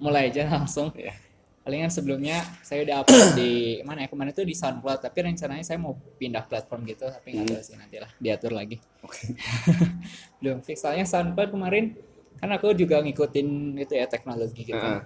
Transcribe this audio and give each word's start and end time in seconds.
mulai 0.00 0.28
aja 0.28 0.48
langsung 0.50 0.88
Iya. 0.92 1.12
palingan 1.60 1.88
sebelumnya 1.88 2.40
saya 2.60 2.82
udah 2.82 2.96
upload 3.00 3.28
di 3.34 3.52
mana 3.86 4.02
ya 4.02 4.08
kemarin 4.08 4.32
tuh 4.32 4.42
di 4.42 4.52
SoundCloud 4.52 4.98
tapi 4.98 5.18
rencananya 5.22 5.60
saya 5.60 5.76
mau 5.76 5.92
pindah 5.92 6.42
platform 6.42 6.82
gitu 6.84 7.04
tapi 7.04 7.36
nggak 7.36 7.46
tahu 7.50 7.62
sih 7.62 7.76
nanti 7.76 7.96
lah 7.96 8.08
diatur 8.16 8.50
lagi 8.50 8.80
Oke. 9.00 9.36
belum 10.40 10.60
fix 10.60 10.80
soalnya 10.80 11.04
SoundCloud 11.04 11.50
kemarin 11.50 11.94
kan 12.36 12.48
aku 12.48 12.72
juga 12.72 12.98
ngikutin 12.98 13.48
itu 13.76 13.92
ya 13.92 14.08
teknologi 14.08 14.64
gitu 14.64 14.80
Heeh. 14.80 15.04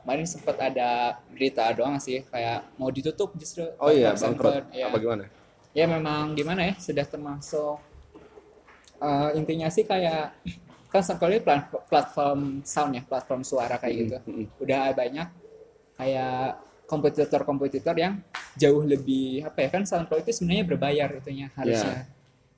kemarin 0.00 0.24
sempat 0.24 0.54
ada 0.62 0.88
berita 1.28 1.66
doang 1.72 1.98
sih 1.98 2.22
kayak 2.24 2.62
mau 2.76 2.86
ditutup 2.88 3.34
justru 3.34 3.66
Oh 3.76 3.90
iya, 3.90 4.14
bangkrut. 4.14 4.22
SoundCloud. 4.62 4.64
ya. 4.72 4.86
Apa 4.86 4.96
gimana? 4.96 5.24
ya 5.74 5.84
memang 5.84 6.32
gimana 6.32 6.62
ya 6.64 6.74
sudah 6.78 7.04
termasuk 7.04 7.76
eh, 8.96 9.28
intinya 9.34 9.66
sih 9.66 9.82
kayak 9.82 10.32
kan 10.96 11.04
SoundCloud 11.04 11.32
ini 11.32 11.42
platform 11.86 12.40
sound 12.64 12.92
ya 12.96 13.02
platform 13.04 13.40
suara 13.44 13.76
kayak 13.76 13.94
gitu. 13.94 14.16
Mm-mm. 14.24 14.46
udah 14.64 14.96
banyak 14.96 15.28
kayak 15.96 16.60
kompetitor-kompetitor 16.86 17.94
yang 17.98 18.22
jauh 18.56 18.82
lebih 18.86 19.44
apa 19.44 19.66
ya 19.66 19.68
kan 19.68 19.82
SoundCloud 19.84 20.24
itu 20.24 20.32
sebenarnya 20.40 20.64
berbayar 20.64 21.08
itunya 21.20 21.46
harusnya. 21.52 22.08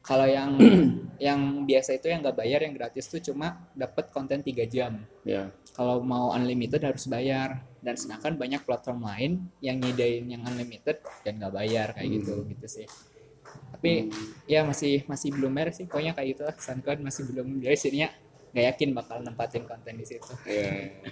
Kalau 0.05 0.25
yang 0.25 0.57
yang 1.27 1.41
biasa 1.67 1.99
itu 1.99 2.07
yang 2.09 2.23
nggak 2.23 2.39
bayar 2.39 2.61
yang 2.65 2.73
gratis 2.77 3.11
tuh 3.11 3.21
cuma 3.21 3.69
dapat 3.75 4.09
konten 4.15 4.41
3 4.41 4.65
jam. 4.71 5.03
Ya. 5.27 5.53
kalau 5.79 6.03
mau 6.03 6.35
unlimited 6.35 6.83
harus 6.83 7.07
bayar. 7.07 7.63
Dan 7.79 7.95
sedangkan 7.95 8.35
banyak 8.35 8.67
platform 8.67 9.07
lain 9.07 9.47
yang 9.63 9.79
nyedain 9.79 10.27
yang 10.27 10.43
unlimited 10.43 10.99
dan 11.23 11.39
nggak 11.39 11.55
bayar 11.55 11.95
kayak 11.95 12.11
gitu 12.19 12.43
gitu 12.51 12.67
sih. 12.67 12.87
Tapi 13.71 14.11
ya 14.51 14.67
masih 14.67 15.07
masih 15.07 15.31
belum 15.31 15.55
beres 15.55 15.79
sih 15.79 15.87
pokoknya 15.87 16.13
kayak 16.19 16.29
gitu 16.35 16.43
lah. 16.43 16.57
SoundCloud 16.59 16.99
masih 17.07 17.23
belum 17.31 17.63
beres 17.63 17.81
jadinya 17.87 18.11
nggak 18.53 18.65
yakin 18.75 18.89
bakal 18.97 19.19
nempatin 19.21 19.65
konten 19.65 19.95
di 19.97 20.07
situ 20.07 20.33
Iya. 20.45 21.05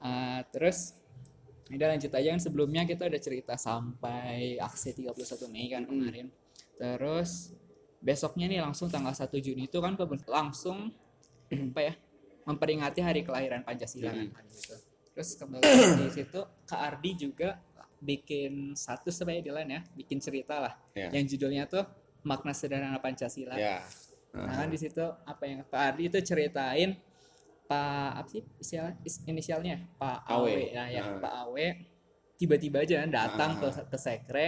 Ah, 0.00 0.40
terus 0.48 0.96
udah 1.70 1.86
lanjut 1.94 2.10
aja 2.10 2.28
kan 2.34 2.40
sebelumnya 2.42 2.82
kita 2.82 3.06
udah 3.06 3.20
cerita 3.22 3.54
sampai 3.54 4.58
aksi 4.58 4.90
31 4.96 5.14
Mei 5.52 5.70
kan 5.70 5.86
kemarin 5.86 6.26
terus 6.74 7.54
besoknya 8.02 8.50
nih 8.50 8.58
langsung 8.58 8.90
tanggal 8.90 9.14
1 9.14 9.30
Juni 9.38 9.70
itu 9.70 9.78
kan 9.78 9.94
langsung 10.26 10.90
apa 11.70 11.80
ya 11.84 11.94
memperingati 12.48 13.00
hari 13.04 13.20
kelahiran 13.22 13.62
Pancasila 13.62 14.10
kan 14.10 14.28
hari 14.34 14.50
itu. 14.50 14.74
Terus 15.14 15.28
kembali 15.36 15.62
di 16.00 16.08
situ 16.10 16.40
Kak 16.64 16.80
Ardi 16.80 17.10
juga 17.14 17.60
bikin 18.00 18.72
satu 18.72 19.12
sebagai 19.12 19.44
di 19.44 19.52
lain 19.52 19.76
ya, 19.76 19.80
bikin 19.92 20.18
cerita 20.24 20.56
lah 20.56 20.74
Ya. 20.96 21.12
yang 21.12 21.28
judulnya 21.28 21.68
tuh 21.68 21.84
makna 22.22 22.52
sederhana 22.52 22.98
Pancasila. 22.98 23.56
Ya. 23.56 23.82
Nah 24.30 24.54
kan 24.56 24.68
di 24.70 24.78
situ 24.78 25.02
apa 25.02 25.42
yang 25.44 25.64
Pak 25.64 25.80
Ardi 25.94 26.06
itu 26.06 26.18
ceritain 26.22 26.94
Pak 27.66 28.10
apa 28.18 28.28
sih 28.28 28.42
inisial, 28.42 28.86
is- 29.02 29.22
inisialnya 29.24 29.86
Pak 29.94 30.26
Awe. 30.26 30.74
Nah 30.74 30.88
ya 30.88 31.02
Ah. 31.02 31.18
Pak 31.18 31.34
Awe 31.46 31.66
tiba-tiba 32.34 32.82
aja 32.82 33.06
datang 33.06 33.58
Ah. 33.58 33.70
ke 33.70 33.86
ke 33.86 33.98
sekre 33.98 34.46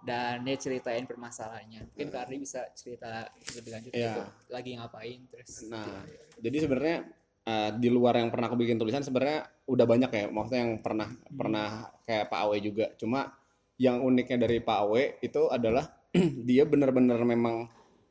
dan 0.00 0.44
dia 0.44 0.56
ceritain 0.56 1.04
permasalahannya. 1.04 1.88
Mungkin 1.88 2.08
Kak 2.08 2.28
Ardi 2.28 2.36
bisa 2.38 2.64
cerita 2.72 3.24
lebih 3.52 3.70
lanjut 3.72 3.92
Iya. 3.92 4.12
gitu. 4.12 4.22
Lagi 4.48 4.70
ngapain 4.76 5.18
terus. 5.28 5.52
Nah, 5.68 6.04
jadi 6.36 6.56
sebenarnya 6.60 6.98
eh, 7.44 7.70
di 7.76 7.92
luar 7.92 8.16
yang 8.16 8.32
pernah 8.32 8.48
aku 8.48 8.56
bikin 8.56 8.80
tulisan 8.80 9.04
sebenarnya 9.04 9.44
udah 9.68 9.84
banyak 9.84 10.08
ya, 10.08 10.24
maksudnya 10.32 10.64
yang 10.64 10.80
pernah 10.80 11.08
pernah 11.28 11.68
kayak 12.00 12.32
Pak 12.32 12.40
Awe 12.40 12.56
juga. 12.56 12.88
Cuma 12.96 13.28
yang 13.76 14.00
uniknya 14.00 14.40
dari 14.40 14.64
Pak 14.64 14.78
Awe 14.80 15.20
itu 15.20 15.52
adalah 15.52 15.84
dia 16.48 16.62
benar-benar 16.64 17.18
memang 17.26 17.68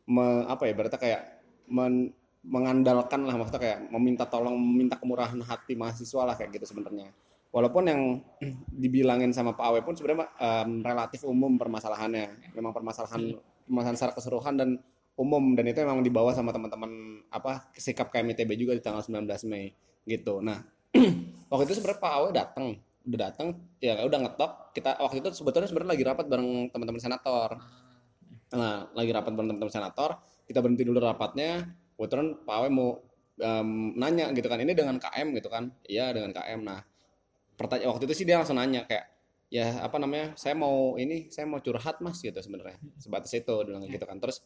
me- 0.07 0.45
apa 0.45 0.67
ya, 0.67 0.73
berarti 0.75 0.97
kayak 0.99 1.21
men- 1.71 2.11
mengandalkan 2.43 3.23
lah 3.23 3.39
maksudnya 3.39 3.61
kayak 3.63 3.79
meminta 3.87 4.27
tolong, 4.27 4.59
meminta 4.59 4.99
kemurahan 4.99 5.39
hati 5.47 5.79
mahasiswa 5.79 6.27
lah 6.27 6.35
kayak 6.35 6.59
gitu 6.59 6.75
sebenarnya. 6.75 7.07
Walaupun 7.55 7.83
yang 7.87 8.01
dibilangin 8.83 9.31
sama 9.31 9.55
Pak 9.55 9.63
Awe 9.63 9.79
pun 9.85 9.95
sebenarnya 9.95 10.27
em, 10.41 10.83
relatif 10.83 11.23
umum 11.23 11.55
permasalahannya. 11.55 12.51
Memang 12.51 12.75
permasalahan 12.75 13.39
permasalahan 13.63 13.95
secara 13.95 14.13
keseluruhan 14.17 14.55
dan 14.59 14.69
umum 15.13 15.53
dan 15.53 15.69
itu 15.69 15.79
memang 15.85 16.01
dibawa 16.01 16.33
sama 16.33 16.49
teman-teman 16.49 17.21
apa 17.29 17.69
sikap 17.77 18.09
KMITB 18.09 18.57
juga 18.57 18.73
di 18.73 18.81
tanggal 18.81 19.05
19 19.05 19.29
Mei 19.47 19.71
gitu. 20.03 20.43
Nah, 20.43 20.59
waktu 21.53 21.63
itu 21.69 21.79
sebenarnya 21.79 22.01
Pak 22.01 22.11
Awe 22.19 22.29
datang, 22.35 22.65
udah 23.07 23.19
datang, 23.31 23.47
ya 23.79 24.03
udah 24.03 24.19
ngetok. 24.27 24.51
Kita 24.75 24.99
waktu 24.99 25.23
itu 25.23 25.29
sebetulnya 25.31 25.69
sebenarnya 25.69 25.91
lagi 25.95 26.03
rapat 26.03 26.25
bareng 26.27 26.73
teman-teman 26.73 26.99
senator. 26.99 27.55
Nah, 28.53 28.87
lagi 28.93 29.09
rapat 29.09 29.33
bareng 29.33 29.49
teman-teman 29.57 29.73
senator, 29.73 30.21
kita 30.45 30.61
berhenti 30.61 30.85
dulu 30.85 31.01
rapatnya. 31.01 31.73
Kebetulan 31.97 32.37
Pak 32.45 32.55
Awe 32.61 32.69
mau 32.69 33.01
em, 33.41 33.97
nanya 33.97 34.29
gitu 34.31 34.45
kan, 34.45 34.61
ini 34.61 34.77
dengan 34.77 35.01
KM 35.01 35.33
gitu 35.33 35.49
kan? 35.49 35.73
Iya 35.89 36.13
dengan 36.13 36.31
KM. 36.31 36.61
Nah, 36.61 36.85
pertanyaan 37.57 37.93
waktu 37.93 38.05
itu 38.09 38.13
sih 38.21 38.25
dia 38.25 38.37
langsung 38.37 38.57
nanya 38.57 38.85
kayak 38.85 39.13
ya 39.53 39.85
apa 39.85 40.01
namanya 40.01 40.33
saya 40.33 40.57
mau 40.57 40.97
ini 40.97 41.29
saya 41.29 41.45
mau 41.45 41.61
curhat 41.61 42.01
mas 42.01 42.17
gitu 42.25 42.33
sebenarnya 42.41 42.81
sebatas 42.97 43.29
itu 43.37 43.53
bilang 43.61 43.85
gitu 43.85 44.01
kan 44.01 44.17
terus 44.17 44.41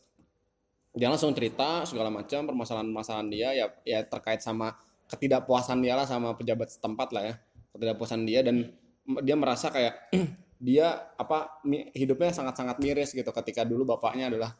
dia 0.91 1.07
langsung 1.07 1.31
cerita 1.31 1.87
segala 1.87 2.11
macam 2.11 2.43
permasalahan-permasalahan 2.43 3.27
dia 3.31 3.55
ya 3.55 3.65
ya 3.87 4.03
terkait 4.03 4.43
sama 4.43 4.75
ketidakpuasan 5.07 5.79
dia 5.79 5.95
lah 5.95 6.03
sama 6.03 6.35
pejabat 6.35 6.67
setempat 6.75 7.15
lah 7.15 7.23
ya 7.23 7.35
ketidakpuasan 7.71 8.27
dia 8.27 8.43
dan 8.43 8.75
dia 9.23 9.35
merasa 9.39 9.71
kayak 9.71 9.95
dia 10.57 11.13
apa 11.15 11.61
hidupnya 11.93 12.33
sangat-sangat 12.33 12.81
miris 12.81 13.13
gitu 13.13 13.29
ketika 13.29 13.61
dulu 13.61 13.97
bapaknya 13.97 14.33
adalah 14.33 14.57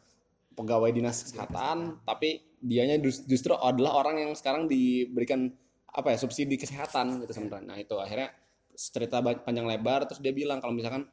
pegawai 0.53 0.90
dinas 0.94 1.25
kesehatan 1.25 2.02
tapi 2.06 2.41
dianya 2.62 2.97
justru 3.02 3.53
adalah 3.53 4.02
orang 4.02 4.25
yang 4.25 4.31
sekarang 4.34 4.66
diberikan 4.66 5.53
apa 5.94 6.13
ya 6.13 6.18
subsidi 6.18 6.58
kesehatan 6.58 7.25
gitu 7.25 7.34
sebenarnya. 7.34 7.66
Nah 7.66 7.78
itu 7.78 7.96
akhirnya 7.97 8.34
cerita 8.78 9.22
panjang 9.22 9.66
lebar 9.66 10.06
terus 10.06 10.22
dia 10.22 10.34
bilang 10.34 10.62
kalau 10.62 10.74
misalkan 10.74 11.09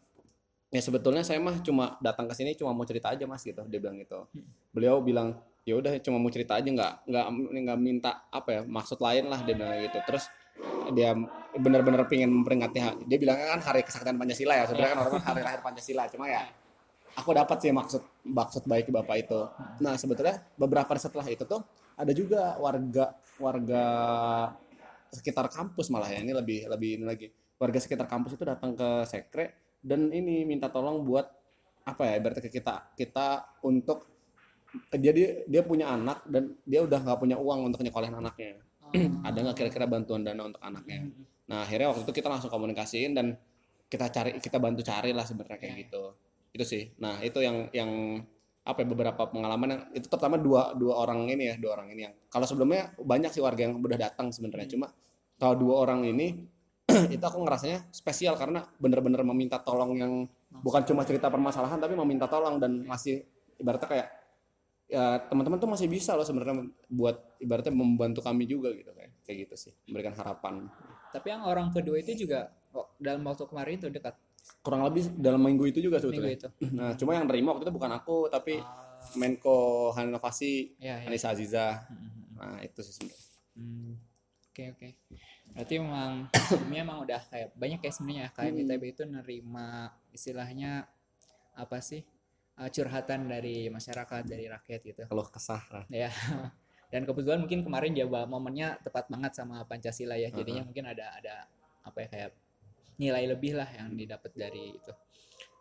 ya 0.69 0.81
sebetulnya 0.84 1.25
saya 1.25 1.41
mah 1.41 1.56
cuma 1.65 1.97
datang 2.05 2.28
ke 2.28 2.34
sini 2.37 2.53
cuma 2.53 2.77
mau 2.77 2.84
cerita 2.84 3.12
aja 3.12 3.25
mas 3.25 3.41
gitu 3.45 3.65
dia 3.69 3.81
bilang 3.81 3.97
gitu. 4.01 4.28
Beliau 4.72 5.01
bilang 5.01 5.41
ya 5.65 5.81
udah 5.81 5.97
cuma 6.05 6.21
mau 6.21 6.28
cerita 6.28 6.61
aja 6.61 6.69
nggak 6.69 7.09
nggak 7.09 7.27
nggak 7.65 7.78
minta 7.81 8.28
apa 8.28 8.61
ya 8.61 8.62
maksud 8.69 9.01
lain 9.01 9.33
lah 9.33 9.41
dia 9.45 9.56
bilang 9.56 9.81
gitu. 9.81 9.99
Terus 10.05 10.28
dia 10.94 11.16
benar-benar 11.54 12.06
pingin 12.06 12.31
memperingati 12.31 13.06
dia 13.09 13.19
bilang 13.19 13.38
kan 13.41 13.60
hari 13.62 13.82
kesaktian 13.82 14.19
Pancasila 14.20 14.54
ya 14.54 14.65
sebenarnya 14.70 14.92
kan 14.94 15.00
orang 15.06 15.22
hari 15.22 15.42
lahir 15.42 15.60
Pancasila 15.65 16.06
cuma 16.10 16.26
ya 16.31 16.44
aku 17.15 17.31
dapat 17.34 17.56
sih 17.62 17.70
maksud 17.70 18.03
maksud 18.26 18.62
baik 18.66 18.91
bapak 18.91 19.26
itu. 19.26 19.41
Nah 19.82 19.94
sebetulnya 19.94 20.42
beberapa 20.59 20.94
hari 20.94 21.00
setelah 21.00 21.26
itu 21.31 21.47
tuh 21.47 21.62
ada 21.94 22.10
juga 22.10 22.59
warga 22.59 23.15
warga 23.38 23.84
sekitar 25.15 25.47
kampus 25.47 25.94
malah 25.94 26.10
ya 26.10 26.20
ini 26.22 26.34
lebih 26.34 26.66
lebih 26.66 26.91
ini 27.00 27.04
lagi. 27.06 27.26
Warga 27.59 27.78
sekitar 27.78 28.10
kampus 28.10 28.34
itu 28.34 28.44
datang 28.44 28.75
ke 28.75 29.06
sekre 29.06 29.78
dan 29.78 30.10
ini 30.10 30.42
minta 30.42 30.66
tolong 30.66 31.06
buat 31.06 31.26
apa 31.84 32.03
ya 32.09 32.16
berarti 32.19 32.50
kita 32.50 32.97
kita 32.98 33.60
untuk 33.62 34.10
dia 34.91 35.12
dia 35.47 35.62
punya 35.62 35.94
anak 35.94 36.26
dan 36.26 36.59
dia 36.66 36.82
udah 36.82 36.98
nggak 36.98 37.19
punya 37.21 37.36
uang 37.38 37.71
untuk 37.71 37.84
nyekolahin 37.86 38.19
anaknya 38.19 38.59
ada 39.27 39.38
nggak 39.43 39.56
kira-kira 39.59 39.87
bantuan 39.91 40.22
dana 40.22 40.43
untuk 40.47 40.62
anaknya? 40.62 41.10
Nah 41.50 41.66
akhirnya 41.66 41.91
waktu 41.91 42.03
itu 42.06 42.12
kita 42.15 42.28
langsung 42.31 42.49
komunikasiin 42.49 43.12
dan 43.12 43.34
kita 43.91 44.09
cari 44.09 44.31
kita 44.41 44.56
bantu 44.62 44.81
cari 44.87 45.10
lah 45.12 45.27
sebenarnya 45.27 45.59
kayak 45.59 45.75
Ya. 45.75 45.81
gitu. 45.87 46.03
Itu 46.55 46.65
sih. 46.65 46.94
Nah 47.03 47.19
itu 47.21 47.43
yang 47.43 47.69
yang 47.75 47.91
apa 48.65 48.81
ya, 48.81 48.87
beberapa 48.88 49.28
pengalaman 49.28 49.69
yang 49.77 49.83
itu 49.93 50.06
terutama 50.09 50.41
dua 50.41 50.72
dua 50.72 51.04
orang 51.04 51.28
ini 51.28 51.53
ya 51.53 51.54
dua 51.60 51.77
orang 51.77 51.93
ini 51.93 52.09
yang 52.09 52.15
kalau 52.33 52.49
sebelumnya 52.49 52.97
banyak 52.97 53.28
sih 53.28 53.44
warga 53.44 53.69
yang 53.69 53.77
udah 53.77 53.99
datang 53.99 54.33
sebenarnya. 54.33 54.71
Cuma 54.72 54.88
kalau 55.37 55.54
dua 55.59 55.75
orang 55.84 56.06
ini 56.09 56.49
itu 57.15 57.21
aku 57.25 57.44
ngerasanya 57.44 57.91
spesial 57.93 58.38
karena 58.41 58.65
bener-bener 58.81 59.21
meminta 59.27 59.60
tolong 59.60 59.99
yang 59.99 60.12
bukan 60.54 60.87
cuma 60.87 61.03
cerita 61.04 61.28
permasalahan 61.28 61.77
tapi 61.77 61.93
meminta 61.99 62.25
tolong 62.31 62.56
dan 62.62 62.87
masih 62.87 63.25
ibaratnya 63.59 63.88
kayak 63.88 64.09
ya 64.94 65.19
teman-teman 65.27 65.59
tuh 65.59 65.66
masih 65.66 65.91
bisa 65.91 66.15
loh 66.15 66.22
sebenarnya 66.22 66.71
buat 66.87 67.19
ibaratnya 67.43 67.75
membantu 67.75 68.22
kami 68.22 68.47
juga 68.47 68.71
gitu 68.71 68.95
kayak 68.95 69.10
kayak 69.27 69.36
gitu 69.45 69.54
sih 69.59 69.72
memberikan 69.91 70.15
harapan 70.15 70.71
Tapi 71.10 71.27
yang 71.30 71.42
orang 71.42 71.71
kedua 71.71 71.98
itu 71.98 72.15
juga 72.15 72.47
oh, 72.71 72.86
dalam 72.98 73.27
waktu 73.27 73.42
kemarin 73.45 73.74
itu 73.77 73.91
dekat 73.91 74.15
kurang 74.60 74.84
lebih 74.84 75.10
dalam 75.16 75.41
minggu 75.41 75.65
itu 75.66 75.80
juga 75.80 75.98
minggu 75.98 76.15
sebetulnya 76.15 76.34
itu. 76.36 76.48
nah 76.71 76.91
cuma 76.95 77.16
yang 77.16 77.27
nerima 77.27 77.51
waktu 77.51 77.65
itu 77.66 77.74
bukan 77.74 77.91
aku 77.92 78.16
tapi 78.28 78.54
Ah, 78.63 79.10
Menko 79.15 79.59
Inovasi 79.92 80.78
ya, 80.78 81.03
ya. 81.03 81.09
Anissa 81.10 81.34
Aziza 81.34 81.66
Hmm, 81.86 82.39
nah 82.39 82.57
itu 82.60 82.80
sih 82.80 82.95
sebenarnya 82.95 83.22
Hmm, 83.54 83.95
Oke 84.51 84.71
oke. 84.71 84.89
Berarti 85.51 85.74
memang 85.78 86.13
sebelumnya 86.30 86.80
emang 86.83 86.98
udah 87.03 87.21
kayak 87.27 87.48
banyak 87.54 87.80
ya 87.80 87.91
sebenarnya 87.91 88.27
kayak 88.30 88.51
Hmm. 88.51 88.63
ITB 88.65 88.83
itu 88.89 89.03
nerima 89.04 89.68
istilahnya 90.10 90.86
apa 91.53 91.78
sih 91.78 92.03
uh, 92.59 92.71
curhatan 92.71 93.27
dari 93.27 93.66
masyarakat 93.68 94.22
dari 94.24 94.47
rakyat 94.47 94.80
gitu. 94.83 95.03
kalau 95.06 95.24
kesah 95.27 95.62
lah 95.71 95.84
Ya. 95.91 96.10
Dan 96.92 97.03
kebetulan 97.03 97.42
mungkin 97.42 97.66
kemarin 97.66 97.91
Jawa 97.91 98.22
momennya 98.22 98.78
tepat 98.78 99.10
banget 99.10 99.34
sama 99.34 99.66
Pancasila 99.66 100.15
ya. 100.15 100.30
Jadinya 100.30 100.62
Uh-huh. 100.62 100.68
mungkin 100.71 100.86
ada 100.86 101.10
ada 101.18 101.34
apa 101.83 102.06
ya 102.06 102.09
kayak 102.09 102.30
nilai 103.03 103.24
lebih 103.27 103.59
lah 103.59 103.66
yang 103.66 103.91
didapat 103.98 104.30
dari 104.39 104.78
itu. 104.78 104.92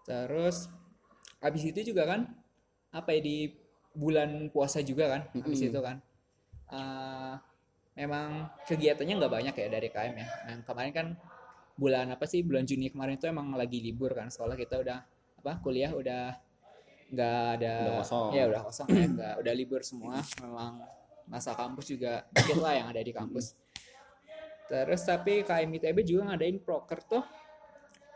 Terus 0.06 0.70
habis 1.42 1.64
itu 1.66 1.90
juga 1.90 2.06
kan 2.06 2.30
apa 2.94 3.18
ya 3.18 3.22
di 3.26 3.50
bulan 3.98 4.54
puasa 4.54 4.86
juga 4.86 5.10
kan 5.10 5.22
habis 5.34 5.58
Mm-mm. 5.58 5.70
itu 5.74 5.80
kan 5.82 5.98
eh, 6.70 7.34
memang 7.98 8.54
kegiatannya 8.70 9.14
nggak 9.18 9.34
banyak 9.34 9.56
ya 9.58 9.68
dari 9.74 9.90
KM 9.90 10.14
ya. 10.14 10.28
Yang 10.54 10.62
kemarin 10.70 10.94
kan 10.94 11.08
bulan 11.74 12.14
apa 12.14 12.30
sih 12.30 12.46
bulan 12.46 12.70
Juni 12.70 12.94
kemarin 12.94 13.18
itu 13.18 13.26
emang 13.26 13.50
lagi 13.58 13.82
libur 13.82 14.14
kan 14.14 14.30
sekolah 14.30 14.54
kita 14.54 14.86
udah 14.86 15.02
apa 15.42 15.58
kuliah 15.66 15.90
udah 15.90 16.38
nggak 17.10 17.40
ada 17.54 17.74
Udah 17.82 17.96
kosong. 18.00 18.30
ya 18.32 18.44
udah 18.46 18.62
kosong 18.64 18.88
ya 18.90 19.06
nggak 19.08 19.34
udah 19.42 19.54
libur 19.54 19.82
semua 19.82 20.16
memang 20.40 20.74
masa 21.26 21.52
kampus 21.52 21.86
juga 21.88 22.24
dikit 22.30 22.58
lah 22.58 22.74
yang 22.74 22.88
ada 22.88 23.00
di 23.00 23.10
kampus 23.10 23.56
terus 24.66 25.02
tapi 25.02 25.42
KM 25.42 25.70
ITB 25.74 25.98
juga 26.04 26.22
ngadain 26.30 26.58
proker 26.58 27.00
tuh 27.02 27.24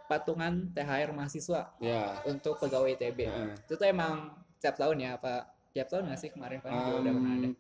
patungan 0.05 0.71
THR 0.71 1.11
mahasiswa 1.11 1.75
Ya. 1.77 2.23
untuk 2.23 2.55
pegawai 2.57 2.95
ITB 2.95 3.19
Heeh. 3.21 3.51
itu 3.59 3.73
tuh 3.73 3.85
emang 3.85 4.31
tiap 4.57 4.75
tahun 4.75 4.97
ya 4.97 5.09
apa 5.15 5.45
tiap 5.69 5.87
tahun 5.87 6.07
nggak 6.07 6.17
sih 6.17 6.29
kemarin 6.29 6.59
kan 6.59 6.71
juga 6.71 6.93
udah 7.01 7.13
pernah 7.13 7.33
ada 7.35 7.47
Um, 7.47 7.53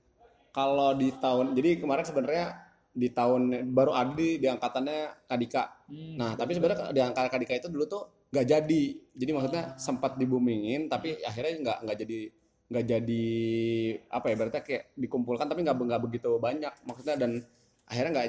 kalau 0.55 0.89
di 0.91 1.13
tahun 1.13 1.45
jadi 1.53 1.77
kemarin 1.77 2.01
sebenarnya 2.01 2.45
di 2.89 3.13
tahun 3.13 3.41
baru 3.69 3.93
ada 3.93 4.09
di, 4.11 4.41
di 4.41 4.49
angkatannya 4.49 5.29
Kadika. 5.29 5.85
Hmm, 5.85 6.17
Nah, 6.17 6.33
tapi 6.33 6.57
sebenarnya 6.57 6.89
di 6.89 6.97
angkatan 6.97 7.29
Kadika 7.29 7.53
itu 7.53 7.69
dulu 7.69 7.85
tuh 7.85 8.03
nggak 8.33 8.41
jadi. 8.47 8.83
Jadi 9.17 9.31
maksudnya 9.33 9.63
sempat 9.81 10.15
dibumingin 10.15 10.85
tapi 10.87 11.17
akhirnya 11.25 11.53
nggak 11.65 11.77
nggak 11.83 11.97
jadi 12.05 12.19
nggak 12.67 12.85
jadi 12.85 13.25
apa 14.11 14.25
ya 14.27 14.35
berarti 14.37 14.57
kayak 14.61 14.83
dikumpulkan 14.93 15.47
tapi 15.47 15.65
nggak 15.65 15.77
nggak 15.77 16.01
begitu 16.03 16.35
banyak 16.37 16.73
maksudnya 16.85 17.15
dan 17.17 17.31
akhirnya 17.87 18.11
nggak 18.13 18.25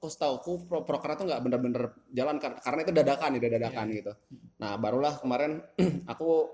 aku 0.00 0.06
setahu 0.08 0.32
aku 0.40 0.50
pro 0.64 0.80
proker 0.84 1.16
itu 1.16 1.24
nggak 1.28 1.40
bener-bener 1.44 1.82
jalan 2.12 2.36
karena 2.40 2.80
itu 2.80 2.92
dadakan 2.92 3.30
ya 3.36 3.40
dadakan 3.52 3.86
Iya. 3.90 3.96
gitu. 4.00 4.12
Nah 4.60 4.72
barulah 4.78 5.12
kemarin 5.18 5.60
aku 6.12 6.48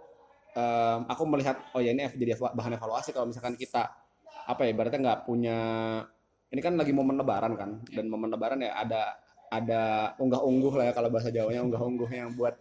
em, 0.55 1.01
aku 1.07 1.23
melihat 1.29 1.57
oh 1.75 1.83
ya 1.83 1.93
ini 1.93 2.09
jadi 2.11 2.35
bahan 2.39 2.75
evaluasi 2.79 3.11
kalau 3.13 3.29
misalkan 3.29 3.55
kita 3.55 3.87
apa 4.47 4.63
ya 4.63 4.73
berarti 4.75 4.97
nggak 4.99 5.27
punya 5.27 5.59
ini 6.47 6.61
kan 6.63 6.79
lagi 6.79 6.95
momen 6.95 7.19
lebaran 7.19 7.59
kan 7.59 7.71
Iya. 7.91 8.03
dan 8.03 8.07
momen 8.07 8.31
lebaran 8.31 8.63
ya 8.63 8.71
ada 8.79 9.19
ada 9.47 9.83
unggah-ungguh 10.19 10.73
lah 10.75 10.85
ya 10.91 10.93
kalau 10.95 11.11
bahasa 11.11 11.31
Jawanya 11.31 11.63
unggah-ungguh 11.63 12.11
yang 12.11 12.35
buat 12.35 12.55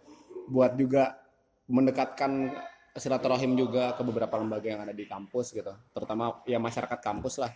buat 0.50 0.78
juga 0.78 1.18
mendekatkan 1.66 2.54
silaturahim 2.96 3.52
juga 3.60 3.92
ke 3.92 4.00
beberapa 4.00 4.40
lembaga 4.40 4.66
yang 4.72 4.80
ada 4.80 4.96
di 4.96 5.04
kampus 5.04 5.52
gitu. 5.52 5.72
Terutama 5.92 6.40
ya 6.48 6.56
masyarakat 6.56 6.98
kampus 6.98 7.44
lah. 7.44 7.52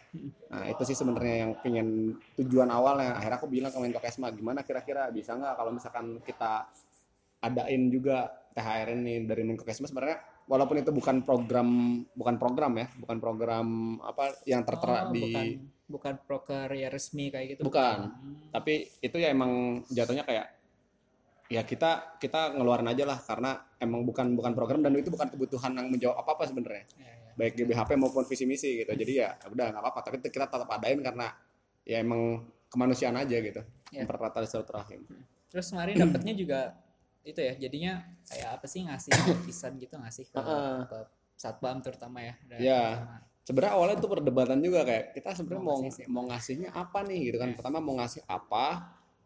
Nah 0.53 0.69
itu 0.69 0.85
sih 0.85 0.93
sebenarnya 0.93 1.49
yang 1.49 1.53
pengen 1.65 2.19
tujuan 2.37 2.69
awalnya 2.69 3.17
akhirnya 3.17 3.41
aku 3.41 3.49
bilang 3.49 3.73
ke 3.73 3.81
Menko 3.81 4.01
Kesma 4.05 4.29
gimana 4.37 4.61
kira-kira? 4.61 5.09
Bisa 5.09 5.33
nggak 5.33 5.57
kalau 5.57 5.73
misalkan 5.73 6.21
kita 6.21 6.69
adain 7.41 7.89
juga 7.89 8.29
THR 8.53 8.93
ini 8.93 9.25
dari 9.25 9.43
Menko 9.49 9.65
Kesma 9.65 9.89
sebenarnya 9.89 10.21
walaupun 10.45 10.77
itu 10.85 10.93
bukan 10.93 11.25
program 11.25 11.69
bukan 12.13 12.37
program 12.37 12.73
ya 12.77 12.87
bukan 13.01 13.17
program 13.23 13.67
apa 14.03 14.45
yang 14.45 14.67
tertera 14.67 15.09
Oh, 15.09 15.15
di 15.15 15.23
bukan 15.25 15.47
bukan 15.91 16.15
proker 16.23 16.69
ya 16.77 16.93
resmi 16.93 17.33
kayak 17.33 17.57
gitu. 17.57 17.63
Bukan. 17.67 17.97
Hmm. 18.13 18.35
tapi 18.53 18.87
itu 19.01 19.17
ya 19.17 19.33
emang 19.33 19.83
jatuhnya 19.89 20.23
kayak 20.29 20.60
ya 21.51 21.63
kita 21.63 22.17
kita 22.17 22.55
ngeluarin 22.55 22.87
aja 22.87 23.03
lah 23.05 23.19
karena 23.19 23.51
emang 23.77 24.01
bukan 24.03 24.33
bukan 24.33 24.55
program 24.55 24.81
dan 24.81 24.95
itu 24.95 25.11
bukan 25.11 25.27
kebutuhan 25.29 25.75
yang 25.75 25.91
menjawab 25.91 26.17
apa 26.17 26.31
apa 26.33 26.45
sebenarnya 26.47 26.87
Ya, 26.95 27.11
ya. 27.11 27.31
baik 27.35 27.55
di 27.55 27.63
BHP 27.65 27.91
maupun 27.97 28.23
visi 28.23 28.47
misi 28.47 28.79
gitu 28.79 28.93
jadi 28.93 29.13
ya 29.13 29.29
udah 29.45 29.67
nggak 29.69 29.83
apa-apa 29.83 30.01
tapi 30.05 30.23
kita 30.23 30.47
tetap 30.47 30.69
adain 30.69 31.01
karena 31.01 31.27
ya 31.83 31.99
emang 31.99 32.41
kemanusiaan 32.67 33.17
aja 33.17 33.35
gitu 33.35 33.61
Ya. 33.91 34.07
mempererat 34.07 34.31
tali 34.31 34.47
silaturahim 34.47 35.03
terus 35.45 35.67
kemarin 35.69 35.99
dapatnya 35.99 36.31
juga 36.33 36.61
itu 37.21 37.37
ya 37.37 37.59
jadinya 37.59 37.93
kayak 38.25 38.49
apa 38.55 38.65
sih 38.65 38.81
ngasih 38.81 39.11
notisan 39.13 39.73
gitu 39.77 39.95
nggak 39.95 40.15
sih 40.15 40.25
ke, 40.25 40.39
ke 40.87 40.99
satpam 41.35 41.83
terutama 41.83 42.23
ya 42.23 42.35
Ya. 42.55 42.83
sebenarnya 43.43 43.75
awalnya 43.75 43.97
itu 43.99 44.07
perdebatan 44.07 44.63
juga 44.63 44.87
kayak 44.87 45.05
kita 45.13 45.35
sebenarnya 45.35 45.59
Mau 45.59 45.67
mau 45.67 45.79
ngasih 45.83 45.99
siapa? 45.99 46.15
mau 46.15 46.25
ngasihnya 46.25 46.69
apa 46.71 46.99
nih 47.03 47.19
gitu 47.27 47.37
kan 47.37 47.49
Ya. 47.51 47.55
pertama 47.59 47.79
mau 47.83 47.95
ngasih 47.99 48.23
apa 48.25 48.67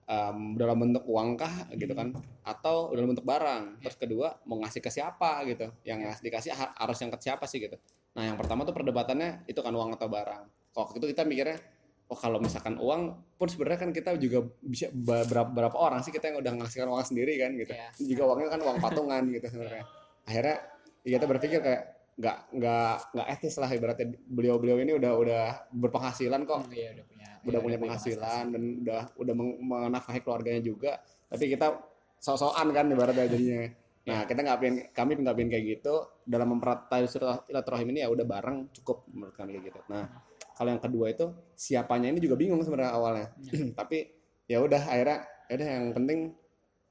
em, 0.04 0.38
dalam 0.54 0.76
bentuk 0.76 1.04
uang 1.04 1.34
kah 1.34 1.68
gitu 1.72 1.92
kan? 1.92 2.12
Atau 2.42 2.92
dalam 2.92 3.10
bentuk 3.10 3.24
barang. 3.24 3.80
Terus 3.80 3.96
kedua 3.96 4.36
mau 4.44 4.60
ngasih 4.60 4.78
ke 4.78 4.88
siapa 4.88 5.42
gitu. 5.44 5.72
Yang 5.82 5.98
Ya. 5.98 6.04
ngasih 6.08 6.22
dikasih 6.22 6.50
ha- 6.52 6.74
harus 6.76 6.98
yang 6.98 7.10
ke 7.10 7.18
siapa 7.18 7.44
sih 7.44 7.58
gitu. 7.58 7.76
Nah 8.12 8.24
yang 8.24 8.36
pertama 8.36 8.62
tuh 8.62 8.72
perdebatannya 8.72 9.44
itu 9.44 9.58
kan 9.58 9.72
uang 9.72 9.92
atau 9.92 10.06
barang. 10.06 10.42
Kalau 10.70 10.82
waktu 10.84 10.98
itu 10.98 11.06
kita 11.10 11.24
mikirnya 11.24 11.56
oh 12.04 12.14
kalau 12.14 12.36
misalkan 12.36 12.76
uang 12.76 13.02
pun 13.34 13.48
sebenarnya 13.48 13.80
kan 13.80 13.90
kita 13.90 14.12
juga 14.16 14.44
bisa 14.60 14.92
berapa, 14.92 15.48
berapa 15.48 15.72
orang 15.74 16.04
sih 16.04 16.12
kita 16.12 16.28
yang 16.28 16.44
udah 16.44 16.52
ngasihkan 16.60 16.84
uang 16.86 17.00
sendiri 17.00 17.40
kan 17.40 17.50
gitu. 17.56 17.72
Ya. 17.72 17.88
juga 17.96 18.22
uangnya 18.28 18.52
kan 18.52 18.60
uang 18.60 18.76
patungan 18.78 19.22
gitu 19.28 19.46
sebenarnya. 19.48 19.84
Akhirnya 20.22 20.56
ya 21.00 21.16
kita 21.16 21.26
berpikir 21.26 21.58
kayak 21.60 21.82
nggak 22.14 22.38
nggak 22.54 22.94
nggak 23.10 23.28
etis 23.34 23.54
lah 23.58 23.70
ibaratnya 23.74 24.06
beliau-beliau 24.30 24.78
ini 24.78 24.92
udah 24.94 25.12
udah 25.18 25.44
berpenghasilan 25.74 26.46
kok. 26.46 26.62
Oh, 26.62 26.70
iya, 26.70 26.94
udah 26.94 27.04
punya 27.10 27.28
udah 27.44 27.58
iya, 27.58 27.64
punya 27.66 27.78
penghasilan 27.82 28.44
dan 28.54 28.62
udah 28.86 29.00
udah 29.18 29.34
menafkahi 29.60 30.20
keluarganya 30.22 30.62
juga. 30.62 31.02
Tapi 31.26 31.44
kita 31.50 31.74
sok-sokan 32.22 32.68
kan 32.70 32.86
ibaratnya 32.90 33.26
jadinya. 33.30 33.64
Nah 34.04 34.28
kita 34.28 34.44
nggak 34.44 34.58
pengen 34.60 34.76
kami 34.92 35.16
nggak 35.16 35.32
pengen 35.32 35.48
kayak 35.48 35.64
gitu. 35.80 35.94
Dalam 36.28 36.52
memperatai 36.52 37.08
silaturahim 37.08 37.88
ini 37.88 38.04
ya 38.04 38.12
udah 38.12 38.28
bareng 38.28 38.68
cukup 38.76 39.08
menurut 39.08 39.32
kami 39.32 39.56
kayak 39.56 39.72
gitu. 39.72 39.80
Nah 39.88 40.04
kalau 40.52 40.76
yang 40.76 40.82
kedua 40.84 41.08
itu 41.08 41.32
siapanya 41.56 42.12
ini 42.12 42.20
juga 42.20 42.36
bingung 42.36 42.60
sebenarnya 42.60 42.92
awalnya. 42.92 43.32
Tapi 43.80 44.04
ya 44.44 44.60
udah 44.60 44.92
akhirnya 44.92 45.24
ya 45.48 45.52
udah 45.56 45.68
yang 45.72 45.86
penting 45.96 46.18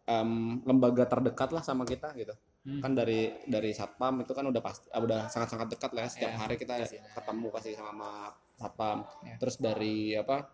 em, 0.09 0.29
lembaga 0.65 1.05
terdekat 1.05 1.53
lah 1.53 1.61
sama 1.61 1.85
kita 1.85 2.17
gitu 2.17 2.33
Hmm. 2.63 2.79
kan 2.79 2.95
dari 2.95 3.27
dari 3.43 3.69
satpam 3.69 4.19
itu 4.19 4.31
kan 4.31 4.43
udah 4.43 4.59
pasti 4.59 4.87
ah, 4.89 4.99
udah 4.99 5.27
sangat 5.27 5.51
sangat 5.51 5.67
dekat 5.69 5.91
lah 5.91 6.01
ya 6.01 6.09
setiap 6.09 6.31
Ya, 6.31 6.37
hari 6.37 6.55
kita 6.55 6.73
pasti. 6.77 6.95
ketemu 6.95 7.47
pasti 7.49 7.71
sama, 7.73 7.91
sama 7.91 8.09
satpam 8.55 8.97
Ya. 9.21 9.35
terus 9.35 9.55
dari 9.57 9.95
apa 10.13 10.47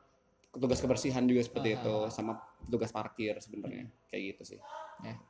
petugas 0.49 0.79
kebersihan 0.79 1.21
juga 1.23 1.41
seperti 1.41 1.69
Ah, 1.69 1.77
itu 1.77 1.95
sama 2.09 2.33
petugas 2.59 2.89
parkir 2.89 3.37
sebenarnya 3.37 3.85
kayak 4.05 4.23
gitu 4.33 4.41
sih 4.47 4.59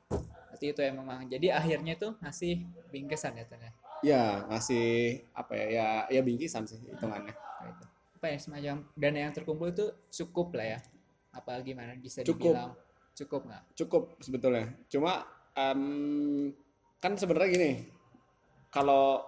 berarti 0.08 0.66
itu 0.66 0.80
ya 0.80 0.92
memang 0.92 1.20
jadi 1.26 1.48
akhirnya 1.54 1.94
tuh 1.94 2.16
ngasih 2.18 2.64
bingkisan 2.90 3.36
ya 3.36 3.44
Tan, 3.44 3.60
ya 3.60 3.72
ya 4.02 4.24
ngasih 4.48 4.88
apa 5.34 5.52
ya 5.54 5.66
ya 5.70 5.88
ya 6.10 6.22
bingkisan 6.22 6.64
sih 6.64 6.80
hitungannya 6.86 7.36
Kayak 7.36 7.70
itu. 7.70 7.86
apa 8.16 8.26
ya 8.26 8.38
semacam 8.38 8.76
dana 8.94 9.20
yang 9.20 9.34
terkumpul 9.36 9.68
itu 9.68 9.86
cukup 10.16 10.56
lah 10.56 10.68
ya 10.70 10.80
apa 11.30 11.60
gimana 11.60 11.92
bisa 11.94 12.24
Cukup. 12.24 12.56
dibilang 12.56 12.72
cukup 13.14 13.42
nggak 13.46 13.64
cukup 13.76 14.04
sebetulnya 14.18 14.72
cuma 14.88 15.28
em, 15.54 16.56
kan 17.00 17.16
sebenarnya 17.16 17.50
gini 17.52 17.72
kalau 18.70 19.24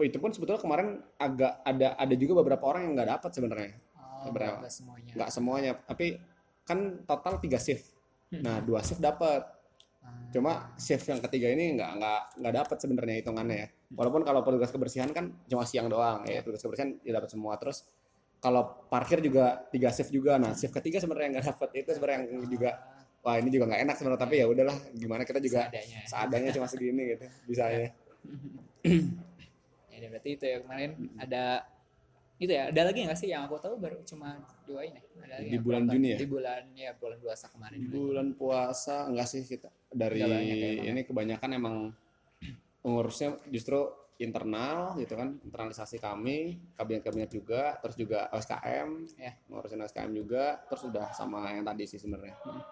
itu 0.00 0.16
pun 0.16 0.32
sebetulnya 0.32 0.60
kemarin 0.60 1.04
agak 1.20 1.60
ada 1.62 1.94
ada 2.00 2.14
juga 2.16 2.40
beberapa 2.40 2.64
orang 2.64 2.88
yang 2.88 2.92
nggak 2.96 3.10
dapat 3.20 3.30
sebenarnya. 3.36 3.70
Oh, 4.24 4.32
Berapa? 4.32 4.64
nggak 4.64 4.72
semuanya. 4.72 5.12
Nggak 5.12 5.30
semuanya. 5.30 5.72
Tapi 5.84 6.06
kan 6.64 6.78
total 7.04 7.36
tiga 7.42 7.60
shift. 7.60 7.92
Hmm. 8.32 8.40
nah 8.40 8.56
dua 8.64 8.80
shift 8.80 9.04
dapat 9.04 9.44
Ah, 10.02 10.10
cuma 10.34 10.74
shift 10.74 11.06
yang 11.06 11.22
ketiga 11.22 11.46
ini 11.54 11.78
nggak 11.78 11.90
nggak 11.94 12.20
nggak 12.42 12.54
dapat 12.58 12.76
sebenarnya 12.82 13.14
hitungannya 13.22 13.56
ya. 13.62 13.68
Walaupun 13.94 14.26
kalau 14.26 14.42
petugas 14.42 14.74
kebersihan 14.74 15.14
kan 15.14 15.30
cuma 15.46 15.62
siang 15.62 15.86
doang 15.86 16.26
ya. 16.26 16.42
Petugas 16.42 16.58
kebersihan 16.66 16.98
ya 17.06 17.14
dapat 17.14 17.30
semua. 17.30 17.54
Terus 17.54 17.86
kalau 18.42 18.82
parkir 18.90 19.22
juga 19.22 19.62
tiga 19.70 19.94
shift 19.94 20.10
juga. 20.10 20.42
Nah 20.42 20.58
shift 20.58 20.74
ketiga 20.74 20.98
sebenarnya 20.98 21.38
nggak 21.38 21.46
dapat 21.54 21.86
itu 21.86 21.90
sebenarnya 21.94 22.18
yang 22.26 22.50
juga 22.50 22.82
wah 23.22 23.38
ini 23.38 23.48
juga 23.48 23.64
nggak 23.66 23.82
enak 23.82 23.94
sebenarnya 23.96 24.20
tapi 24.20 24.34
ya 24.38 24.46
udahlah 24.46 24.76
gimana 24.92 25.22
kita 25.22 25.38
juga 25.38 25.66
seadanya 25.66 25.96
ya. 25.96 26.06
seadanya 26.06 26.50
cuma 26.52 26.66
segini 26.66 27.02
gitu 27.12 27.24
bisa 27.46 27.64
ya 27.66 27.88
ya 29.92 30.08
berarti 30.10 30.30
itu 30.34 30.44
ya 30.44 30.56
kemarin 30.60 30.90
ada 31.14 31.44
itu 32.36 32.50
ya 32.50 32.74
ada 32.74 32.82
lagi 32.82 33.06
nggak 33.06 33.14
sih 33.16 33.30
yang 33.30 33.46
aku 33.46 33.54
tahu 33.56 33.78
baru 33.78 34.02
cuma 34.02 34.34
dua 34.66 34.82
ini 34.82 34.98
ada 35.22 35.38
lagi 35.38 35.46
Di 35.46 35.58
bulan 35.62 35.82
proker. 35.86 35.94
Juni 35.94 36.08
ya? 36.10 36.18
di 36.18 36.26
bulan 36.26 36.62
ya 36.74 36.90
bulan 36.92 37.18
puasa 37.22 37.46
kemarin 37.48 37.78
di 37.78 37.86
bulan 37.88 38.28
puasa 38.34 38.96
enggak 39.06 39.28
sih 39.30 39.42
kita 39.46 39.70
dari 39.88 40.18
banyak 40.18 40.56
ya, 40.58 40.90
ini 40.90 41.00
kebanyakan 41.06 41.50
emang 41.54 41.76
pengurusnya 42.82 43.38
justru 43.46 43.86
internal 44.18 44.98
gitu 44.98 45.14
kan 45.14 45.38
internalisasi 45.38 45.98
kami 45.98 46.58
kabinet-kabinet 46.74 47.30
juga 47.30 47.78
terus 47.78 47.94
juga 47.94 48.26
OSKM 48.30 48.90
Ya. 49.14 49.38
ngurusin 49.46 49.78
OSKM 49.80 50.10
juga 50.12 50.58
terus 50.66 50.82
udah 50.82 51.14
sama 51.14 51.46
yang 51.48 51.62
tadi 51.62 51.86
sih 51.86 51.98
sebenarnya 51.98 52.34
Hmm, 52.42 52.62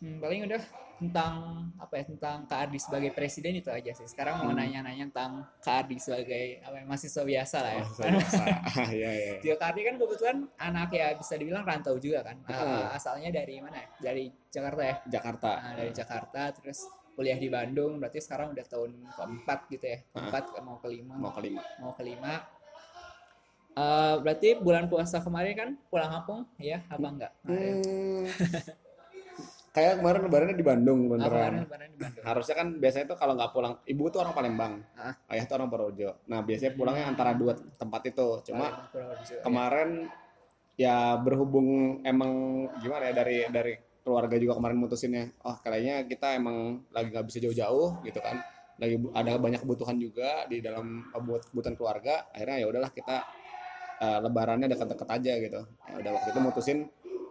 paling 0.00 0.48
udah 0.48 0.62
tentang 0.96 1.32
apa 1.76 1.96
ya 1.96 2.04
tentang 2.04 2.44
Kak 2.44 2.68
Ardi 2.68 2.76
sebagai 2.76 3.08
presiden 3.10 3.56
itu 3.56 3.68
aja 3.68 3.88
sih. 3.90 4.04
Sekarang 4.04 4.40
mau 4.40 4.52
Hmm. 4.52 4.60
nanya-nanya 4.60 5.08
tentang 5.08 5.32
Kak 5.58 5.84
Ardi 5.84 5.96
sebagai 5.96 6.60
apa 6.60 6.76
ya, 6.76 6.84
mahasiswa 6.84 7.22
biasa 7.22 7.56
lah 7.58 7.72
ya. 7.72 7.84
saya 7.86 8.10
biasa. 8.12 8.42
Ah, 8.80 8.88
iya 8.90 9.10
iya 9.10 9.32
Juga 9.40 9.54
Kak 9.56 9.68
Ardi 9.70 9.80
kan 9.82 9.94
kebetulan 9.96 10.36
anak 10.58 10.88
ya 10.90 11.06
bisa 11.14 11.34
dibilang 11.34 11.64
rantau 11.64 11.96
juga 11.96 12.20
kan. 12.22 12.36
Uh, 12.44 12.88
asalnya 12.90 13.28
dari 13.30 13.60
mana 13.60 13.76
ya? 13.76 13.88
Dari 14.02 14.24
Jakarta 14.46 14.82
ya. 14.82 14.96
Jakarta 15.06 15.50
Nah, 15.58 15.72
dari 15.74 15.92
Jakarta 15.92 16.42
terus 16.52 16.78
kuliah 17.10 17.36
di 17.36 17.48
Bandung 17.48 17.96
berarti 17.96 18.16
sekarang 18.18 18.52
udah 18.52 18.64
tahun 18.66 18.92
keempat 19.10 19.58
gitu 19.68 19.84
ya. 19.86 19.98
Keempat 20.10 20.44
mau 20.60 20.76
kelima 20.78 21.16
mau 21.16 21.32
kelima 21.32 21.60
mau 21.76 21.92
kelima. 21.92 22.44
Eh, 23.70 24.14
berarti 24.18 24.58
bulan 24.58 24.84
puasa 24.84 25.20
kemarin 25.20 25.54
kan 25.54 25.70
pulang 25.86 26.10
kampung 26.10 26.40
ya 26.58 26.84
apa 26.86 27.06
enggak? 27.06 27.32
Hmm, 27.40 28.26
kayak 29.70 30.02
kemarin 30.02 30.20
lebarannya 30.26 30.56
di 30.58 30.66
Bandung 30.66 31.06
Ah, 31.06 31.30
kemarin 31.30 31.62
beneran 31.62 31.90
di 31.94 31.98
Bandung. 32.02 32.24
harusnya 32.26 32.54
kan 32.58 32.68
biasanya 32.76 33.06
tuh 33.06 33.18
kalau 33.18 33.32
nggak 33.38 33.50
pulang 33.54 33.74
ibu 33.86 34.02
tuh 34.10 34.18
orang 34.20 34.34
Palembang. 34.34 34.72
Ah. 34.94 35.14
ayah 35.30 35.44
tuh 35.46 35.54
orang 35.58 35.68
Purworejo. 35.70 36.10
Nah 36.26 36.42
biasanya 36.42 36.72
pulangnya 36.74 37.04
antara 37.06 37.30
dua 37.32 37.54
tempat 37.54 38.02
itu. 38.06 38.26
Cuma 38.50 38.66
Palembang, 38.66 38.90
Purworejo, 38.90 39.32
ya. 39.38 39.42
kemarin 39.46 39.90
ya 40.74 40.96
berhubung 41.16 41.68
emang 42.02 42.32
gimana 42.80 43.10
ya 43.10 43.14
dari 43.14 43.44
dari 43.46 43.72
keluarga 44.00 44.40
juga 44.40 44.56
kemarin 44.56 44.80
mutusinnya 44.80 45.28
oh 45.44 45.60
kayaknya 45.60 46.08
kita 46.08 46.32
emang 46.34 46.88
lagi 46.88 47.12
nggak 47.12 47.26
bisa 47.28 47.38
jauh-jauh 47.38 48.02
gitu 48.02 48.18
kan. 48.18 48.42
Lagi 48.80 48.96
ada 49.12 49.36
banyak 49.36 49.60
kebutuhan 49.60 50.00
juga 50.00 50.48
di 50.48 50.58
dalam 50.58 51.04
kebutuhan 51.12 51.76
keluarga. 51.76 52.26
Akhirnya 52.32 52.64
ya 52.64 52.66
udahlah 52.66 52.90
kita 52.90 53.16
eh, 54.00 54.18
lebarannya 54.24 54.66
deket-deket 54.66 55.08
aja 55.08 55.32
gitu. 55.38 55.60
Ya 55.86 55.94
udah 56.00 56.10
waktu 56.16 56.28
itu 56.32 56.40
mutusin 56.40 56.78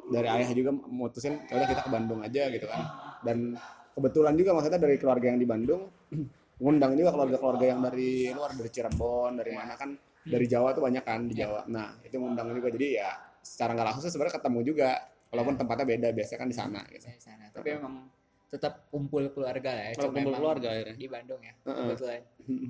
dari 0.10 0.28
ayah 0.28 0.50
juga 0.52 0.72
mutusin 0.74 1.40
ya 1.48 1.54
udah 1.62 1.68
kita 1.70 1.82
ke 1.86 1.92
Bandung 1.94 2.20
aja 2.26 2.44
gitu 2.50 2.66
kan. 2.66 2.82
Dan 3.24 3.56
kebetulan 3.94 4.34
juga 4.36 4.50
maksudnya 4.58 4.80
dari 4.82 4.96
keluarga 4.98 5.26
yang 5.30 5.40
di 5.40 5.48
Bandung 5.48 5.82
ngundang 6.64 6.92
juga 7.00 7.10
keluarga-keluarga 7.16 7.66
yang 7.66 7.80
dari 7.80 8.34
luar 8.36 8.52
dari 8.52 8.70
Cirebon 8.70 9.32
dari 9.40 9.52
mana 9.56 9.74
kan 9.80 9.96
dari 10.20 10.46
Jawa 10.46 10.76
tuh 10.76 10.84
banyak 10.84 11.04
kan 11.06 11.26
di 11.26 11.36
Jawa. 11.38 11.64
Nah 11.72 11.96
itu 12.04 12.20
ngundang 12.20 12.52
juga. 12.52 12.68
Jadi 12.74 12.88
ya 13.00 13.10
secara 13.40 13.72
nggak 13.78 13.88
langsung 13.88 14.04
sih 14.04 14.12
sebenarnya 14.12 14.36
ketemu 14.42 14.60
juga 14.68 14.90
walaupun 15.30 15.56
tempatnya 15.56 15.86
beda 15.86 16.08
biasanya 16.12 16.40
kan 16.42 16.50
di 16.50 16.58
sana 16.58 16.82
gitu. 16.92 17.08
Di 17.08 17.24
sana. 17.24 17.46
Tapi 17.54 17.70
memang 17.80 18.19
tetap 18.50 18.90
kumpul 18.90 19.30
keluarga 19.30 19.70
lah 19.70 19.84
ya. 19.86 19.92
Kalau 19.94 20.10
Cuma 20.10 20.18
kumpul 20.18 20.34
keluarga 20.36 20.68
akhirnya. 20.72 20.96
di 20.96 21.08
Bandung 21.08 21.38
ya. 21.40 21.54
Kebetulan. 21.62 22.22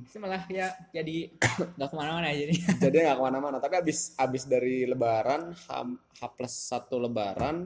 Itu 0.04 0.18
malah 0.20 0.44
ya 0.46 0.68
jadi 0.92 1.16
nggak 1.80 1.90
ke 1.90 1.96
mana-mana 1.96 2.28
jadi. 2.42 2.54
jadi 2.78 2.96
nggak 3.02 3.16
ke 3.16 3.24
mana-mana 3.24 3.58
tapi 3.58 3.76
abis 3.78 4.12
abis 4.16 4.44
dari 4.44 4.84
Lebaran 4.84 5.56
H, 5.56 5.68
H 6.14 6.22
plus 6.36 6.52
satu 6.68 7.00
Lebaran 7.00 7.64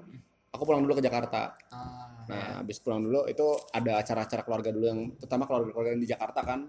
aku 0.48 0.62
pulang 0.62 0.86
dulu 0.86 1.01
ke 1.01 1.03
Jakarta 1.03 1.58
Ah, 1.74 2.13
nah 2.29 2.62
abis 2.62 2.77
pulang 2.77 3.01
dulu 3.01 3.25
itu 3.25 3.41
ada 3.74 3.98
acara-acara 3.98 4.46
keluarga 4.46 4.70
dulu 4.70 4.86
yang 4.86 5.01
terutama 5.17 5.43
keluarga-keluarga 5.43 5.91
yang 5.91 6.01
di 6.01 6.08
Jakarta 6.08 6.39
kan 6.39 6.60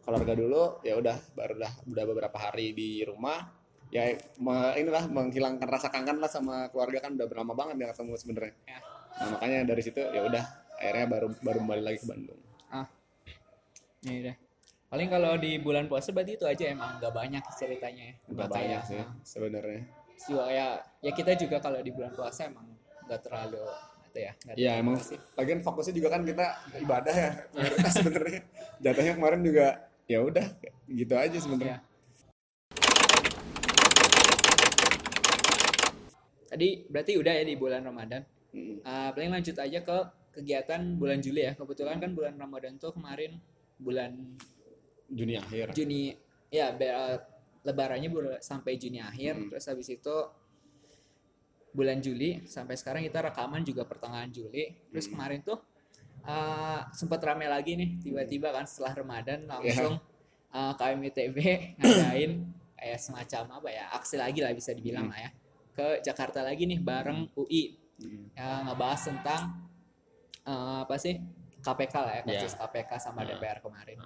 keluarga 0.00 0.32
dulu 0.32 0.80
ya 0.80 0.96
udah 0.96 1.16
baru 1.30 1.52
udah 1.54 1.72
udah 1.86 2.04
beberapa 2.08 2.36
hari 2.40 2.72
di 2.72 3.04
rumah 3.04 3.44
ya 3.86 4.08
me- 4.40 4.74
inilah 4.74 5.04
menghilangkan 5.06 5.68
rasa 5.68 5.92
kangen 5.92 6.16
lah 6.16 6.26
sama 6.26 6.66
keluarga 6.66 6.98
kan 6.98 7.12
udah 7.12 7.28
lama 7.28 7.52
banget 7.52 7.74
nggak 7.76 7.90
ketemu 7.92 8.12
sebenarnya 8.16 8.54
Ya. 8.64 8.78
nah 9.20 9.36
makanya 9.36 9.58
dari 9.68 9.82
situ 9.84 10.00
ya 10.00 10.24
udah 10.24 10.44
akhirnya 10.82 11.06
baru 11.06 11.28
baru 11.38 11.60
balik 11.62 11.84
lagi 11.86 11.98
ke 12.02 12.08
Bandung 12.10 12.42
ya 14.02 14.18
udah. 14.18 14.36
Paling 14.92 15.08
kalau 15.08 15.32
di 15.40 15.56
bulan 15.56 15.88
puasa 15.88 16.12
berarti 16.12 16.36
itu 16.36 16.44
aja 16.44 16.68
emang 16.68 17.00
nggak 17.00 17.14
banyak 17.16 17.42
ceritanya 17.56 18.12
ya. 18.12 18.14
nggak 18.28 18.50
banyak 18.50 18.80
sih 18.84 19.00
ah, 19.00 19.08
sebenarnya 19.24 19.82
juga 20.22 20.44
ya 20.52 20.66
ya 21.00 21.10
kita 21.16 21.32
juga 21.38 21.56
kalau 21.64 21.80
di 21.80 21.90
bulan 21.94 22.12
puasa 22.12 22.50
emang 22.50 22.66
nggak 23.08 23.20
terlalu 23.24 23.64
itu 24.12 24.18
ya. 24.20 24.32
Iya 24.52 24.72
emang 24.84 25.00
sih. 25.00 25.16
lagian 25.32 25.64
fokusnya 25.64 25.96
juga 25.96 26.08
kan 26.12 26.22
kita 26.28 26.44
ibadah 26.84 27.14
ya 27.14 27.30
mayoritas 27.56 27.92
sebenarnya 28.02 28.40
jatuhnya 28.84 29.12
kemarin 29.16 29.40
juga 29.40 29.66
ya 30.04 30.18
udah 30.20 30.46
gitu 30.90 31.14
aja 31.16 31.38
sebenarnya 31.40 31.78
Iya. 31.80 31.90
Tadi 36.52 36.84
berarti 36.84 37.12
udah 37.16 37.32
ya 37.32 37.48
di 37.48 37.56
bulan 37.56 37.80
Ramadan. 37.80 38.28
Mm. 38.52 38.84
Ah, 38.84 39.08
paling 39.16 39.32
lanjut 39.32 39.56
aja 39.56 39.80
ke 39.80 39.98
kegiatan 40.32 40.96
bulan 40.96 41.20
Juli 41.20 41.44
ya. 41.44 41.52
Kebetulan 41.54 42.00
kan 42.00 42.10
bulan 42.16 42.34
Ramadan 42.34 42.80
tuh 42.80 42.96
kemarin 42.96 43.36
bulan 43.76 44.16
Juni 45.12 45.36
akhir 45.36 45.76
Juni 45.76 46.14
ya 46.48 46.72
eh, 46.72 47.18
lebarannya 47.62 48.08
bulan 48.08 48.40
sampai 48.40 48.80
Juni 48.80 48.98
akhir 48.98 49.36
Hmm. 49.36 49.48
terus 49.52 49.68
habis 49.68 49.88
itu 49.88 50.16
bulan 51.72 52.00
Juli 52.00 52.44
sampai 52.44 52.76
sekarang 52.76 53.00
kita 53.04 53.24
rekaman 53.24 53.64
juga 53.64 53.88
pertengahan 53.88 54.28
Juli 54.28 54.72
terus 54.88 55.08
Hmm. 55.08 55.16
kemarin 55.16 55.40
tuh 55.42 55.58
eh, 56.22 56.80
sempat 56.94 57.18
rame 57.20 57.44
lagi 57.44 57.74
nih 57.74 57.98
tiba-tiba 57.98 58.52
kan 58.54 58.64
setelah 58.64 58.94
Ramadan 58.94 59.44
langsung 59.44 59.98
eh, 60.52 60.72
KMITB 60.76 61.36
ngadain 61.80 62.32
kayak 62.78 63.00
semacam 63.00 63.42
apa 63.58 63.68
ya 63.68 63.84
aksi 63.94 64.16
lagi 64.16 64.38
lah 64.40 64.52
bisa 64.52 64.70
dibilang 64.72 65.08
Hmm. 65.08 65.12
lah 65.12 65.20
ya 65.26 65.30
ke 65.72 65.86
Jakarta 66.04 66.44
lagi 66.44 66.64
nih 66.64 66.78
bareng 66.78 67.32
UI 67.34 67.78
Mm. 67.92 68.34
ya 68.34 68.66
ngebahas 68.66 68.98
tentang 69.06 69.61
eh, 70.44 70.78
apa 70.82 70.94
sih 70.96 71.14
KPK 71.58 71.94
lah 71.96 72.12
ya 72.18 72.22
kasus 72.24 72.54
KPK 72.54 72.90
sama 72.98 73.22
Nah. 73.22 73.34
DPR 73.34 73.58
kemarin. 73.58 73.98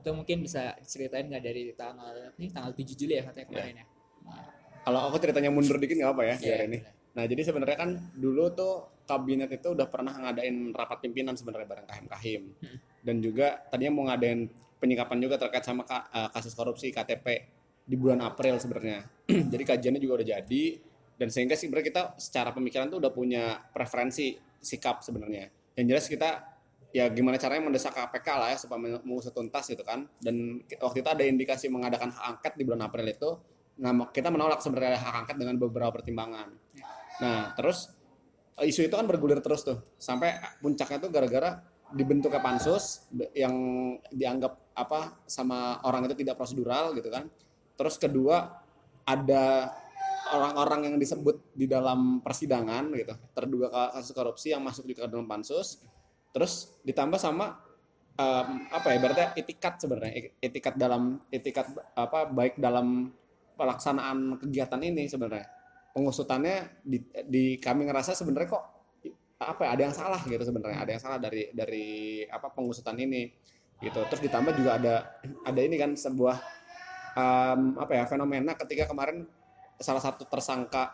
Itu 0.00 0.10
mungkin 0.10 0.40
bisa 0.40 0.74
diceritain 0.76 1.26
nggak 1.26 1.42
dari 1.42 1.70
tanggal 1.72 2.34
ini 2.34 2.48
tanggal 2.48 2.72
7 2.72 2.96
Juli 2.96 3.14
ya 3.14 3.22
katanya 3.22 3.46
kemarin 3.46 3.76
ya, 3.76 3.86
kalau 4.80 5.00
aku 5.06 5.20
ceritanya 5.20 5.52
mundur 5.52 5.76
dikit 5.76 5.92
nggak 5.94 6.10
apa 6.10 6.22
ya 6.24 6.34
Iya, 6.34 6.40
biar 6.40 6.60
ini. 6.66 6.78
nah 7.10 7.24
jadi 7.26 7.42
sebenarnya 7.44 7.76
kan 7.76 7.90
dulu 8.14 8.48
tuh 8.50 8.74
kabinet 9.04 9.50
itu 9.50 9.68
udah 9.68 9.86
pernah 9.86 10.14
ngadain 10.16 10.72
rapat 10.72 11.04
pimpinan 11.04 11.34
sebenarnya 11.34 11.66
bareng 11.66 11.86
kahim 11.86 12.06
kahim 12.08 12.42
Hmm. 12.56 12.78
dan 13.02 13.16
juga 13.18 13.60
tadinya 13.66 13.92
mau 13.92 14.04
ngadain 14.08 14.48
penyikapan 14.78 15.18
juga 15.20 15.36
terkait 15.36 15.62
sama 15.62 15.84
ka- 15.84 16.08
eh, 16.08 16.30
kasus 16.32 16.54
korupsi 16.54 16.88
KTP 16.88 17.26
di 17.84 17.94
bulan 17.94 18.22
April 18.22 18.56
sebenarnya. 18.56 19.04
Jadi 19.52 19.62
kajiannya 19.66 20.00
juga 20.00 20.22
udah 20.22 20.28
jadi. 20.32 20.64
Dan 21.12 21.28
sehingga 21.28 21.52
sih 21.52 21.68
kita 21.68 22.16
secara 22.16 22.48
pemikiran 22.48 22.88
tuh 22.88 22.96
udah 22.96 23.12
punya 23.12 23.60
preferensi 23.68 24.32
sikap 24.56 25.02
sebenarnya 25.02 25.52
yang 25.78 25.86
jelas 25.96 26.06
kita 26.10 26.50
ya 26.90 27.06
gimana 27.10 27.38
caranya 27.38 27.70
mendesak 27.70 27.94
KPK 27.94 28.28
lah 28.34 28.48
ya 28.50 28.58
supaya 28.58 28.78
men- 28.82 29.04
mengusut 29.06 29.34
tuntas 29.34 29.66
gitu 29.70 29.82
kan. 29.86 30.06
Dan 30.18 30.62
waktu 30.82 31.02
itu 31.02 31.10
ada 31.10 31.22
indikasi 31.22 31.70
mengadakan 31.70 32.10
hak 32.10 32.24
angket 32.36 32.52
di 32.58 32.62
bulan 32.66 32.86
April 32.86 33.06
itu. 33.06 33.30
Nah 33.80 34.10
kita 34.10 34.28
menolak 34.28 34.60
sebenarnya 34.60 34.98
hak 34.98 35.14
angket 35.24 35.36
dengan 35.38 35.56
beberapa 35.56 35.94
pertimbangan. 35.94 36.50
Nah 37.22 37.54
terus 37.54 37.94
eh, 38.58 38.66
isu 38.66 38.90
itu 38.90 38.94
kan 38.94 39.06
bergulir 39.06 39.38
terus 39.38 39.62
tuh. 39.62 39.78
Sampai 39.96 40.34
puncaknya 40.58 40.98
tuh 40.98 41.10
gara-gara 41.14 41.62
dibentuknya 41.90 42.38
pansus 42.38 43.06
yang 43.34 43.54
dianggap 44.14 44.54
apa 44.78 45.18
sama 45.26 45.82
orang 45.82 46.06
itu 46.06 46.22
tidak 46.22 46.38
prosedural 46.38 46.94
gitu 46.94 47.10
kan. 47.10 47.26
Terus 47.78 47.96
kedua 47.98 48.62
ada 49.06 49.74
orang-orang 50.34 50.92
yang 50.92 50.96
disebut 50.96 51.54
di 51.54 51.66
dalam 51.66 52.22
persidangan 52.22 52.90
gitu 52.94 53.14
terduga 53.34 53.68
ka- 53.70 53.90
kasus 53.98 54.12
korupsi 54.14 54.54
yang 54.54 54.62
masuk 54.62 54.86
juga 54.86 55.06
ke 55.06 55.10
dalam 55.10 55.26
pansus 55.26 55.82
terus 56.30 56.78
ditambah 56.86 57.18
sama 57.18 57.58
em, 58.14 58.70
apa 58.70 58.88
ya 58.94 58.98
berarti 59.02 59.22
etikat 59.40 59.80
sebenarnya 59.82 60.30
etikat 60.38 60.74
dalam 60.78 61.18
etikat 61.32 61.66
apa 61.96 62.30
baik 62.30 62.60
dalam 62.60 63.10
pelaksanaan 63.60 64.40
kegiatan 64.40 64.80
ini 64.80 65.04
sebenarnya. 65.04 65.44
Pengusutannya 65.92 66.80
di, 66.80 67.04
di 67.28 67.44
kami 67.60 67.84
ngerasa 67.84 68.16
sebenarnya 68.16 68.48
kok 68.48 68.64
apa 69.40 69.60
ya, 69.68 69.70
ada 69.76 69.82
yang 69.90 69.96
salah 69.96 70.20
gitu 70.24 70.40
sebenarnya 70.40 70.78
ada 70.80 70.90
yang 70.96 71.02
salah 71.02 71.18
dari 71.20 71.52
dari 71.52 71.88
apa 72.24 72.48
pengusutan 72.48 72.96
ini 72.96 73.28
gitu. 73.84 74.00
Terus 74.08 74.22
ditambah 74.24 74.56
juga 74.56 74.80
ada 74.80 74.94
ada 75.44 75.60
ini 75.60 75.76
kan 75.76 75.92
sebuah 75.92 76.36
em, 77.20 77.60
apa 77.76 77.92
ya 77.92 78.04
fenomena 78.08 78.56
ketika 78.56 78.88
kemarin 78.88 79.28
salah 79.80 80.02
satu 80.04 80.28
tersangka 80.28 80.92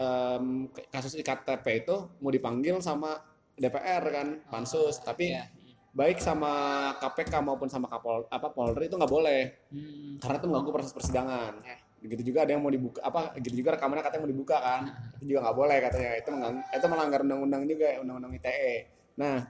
em, 0.00 0.72
kasus 0.88 1.14
iktp 1.14 1.66
itu 1.84 1.96
mau 2.18 2.32
dipanggil 2.32 2.80
sama 2.80 3.20
DPR 3.58 4.02
kan 4.08 4.28
pansus. 4.48 4.98
Tapi 5.02 5.34
ya. 5.34 5.44
baik 5.88 6.22
sama 6.22 6.94
KPK 7.00 7.42
maupun 7.42 7.66
sama 7.66 7.90
Kapol 7.90 8.22
apa 8.30 8.54
Polri 8.54 8.86
itu 8.86 8.94
nggak 8.94 9.12
boleh. 9.12 9.42
Hmm. 9.72 10.20
karena 10.22 10.36
itu 10.38 10.46
mengganggu 10.46 10.70
proses 10.72 10.94
persidangan. 10.94 11.58
Begitu 11.98 12.30
juga 12.30 12.46
ada 12.46 12.54
yang 12.54 12.62
mau 12.62 12.70
dibuka 12.70 13.02
apa 13.02 13.34
gitu 13.42 13.58
juga 13.58 13.74
rekamannya 13.74 14.06
katanya 14.06 14.22
mau 14.22 14.30
dibuka 14.30 14.56
kan. 14.62 14.82
Itu 15.18 15.34
juga 15.34 15.38
nggak 15.48 15.56
boleh 15.58 15.76
katanya. 15.82 16.10
Itu 16.22 16.28
mengganggu 16.30 16.60
itu 16.70 16.86
melanggar 16.86 17.20
undang-undang 17.26 17.62
juga 17.66 17.88
undang-undang 18.00 18.32
ITE 18.38 18.74
nah 19.18 19.42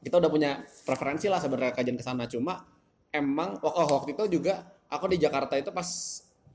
kita 0.00 0.16
udah 0.16 0.30
punya 0.32 0.50
preferensi 0.88 1.28
lah 1.28 1.42
sebenarnya 1.42 1.76
kajian 1.76 1.98
ke 1.98 2.04
sana. 2.06 2.24
Cuma 2.24 2.64
emang 3.12 3.60
oh, 3.60 3.72
oh, 3.72 3.86
waktu 4.00 4.16
itu 4.16 4.40
juga 4.40 4.64
aku 4.88 5.10
di 5.12 5.20
Jakarta 5.20 5.58
itu 5.60 5.68
pas 5.74 5.84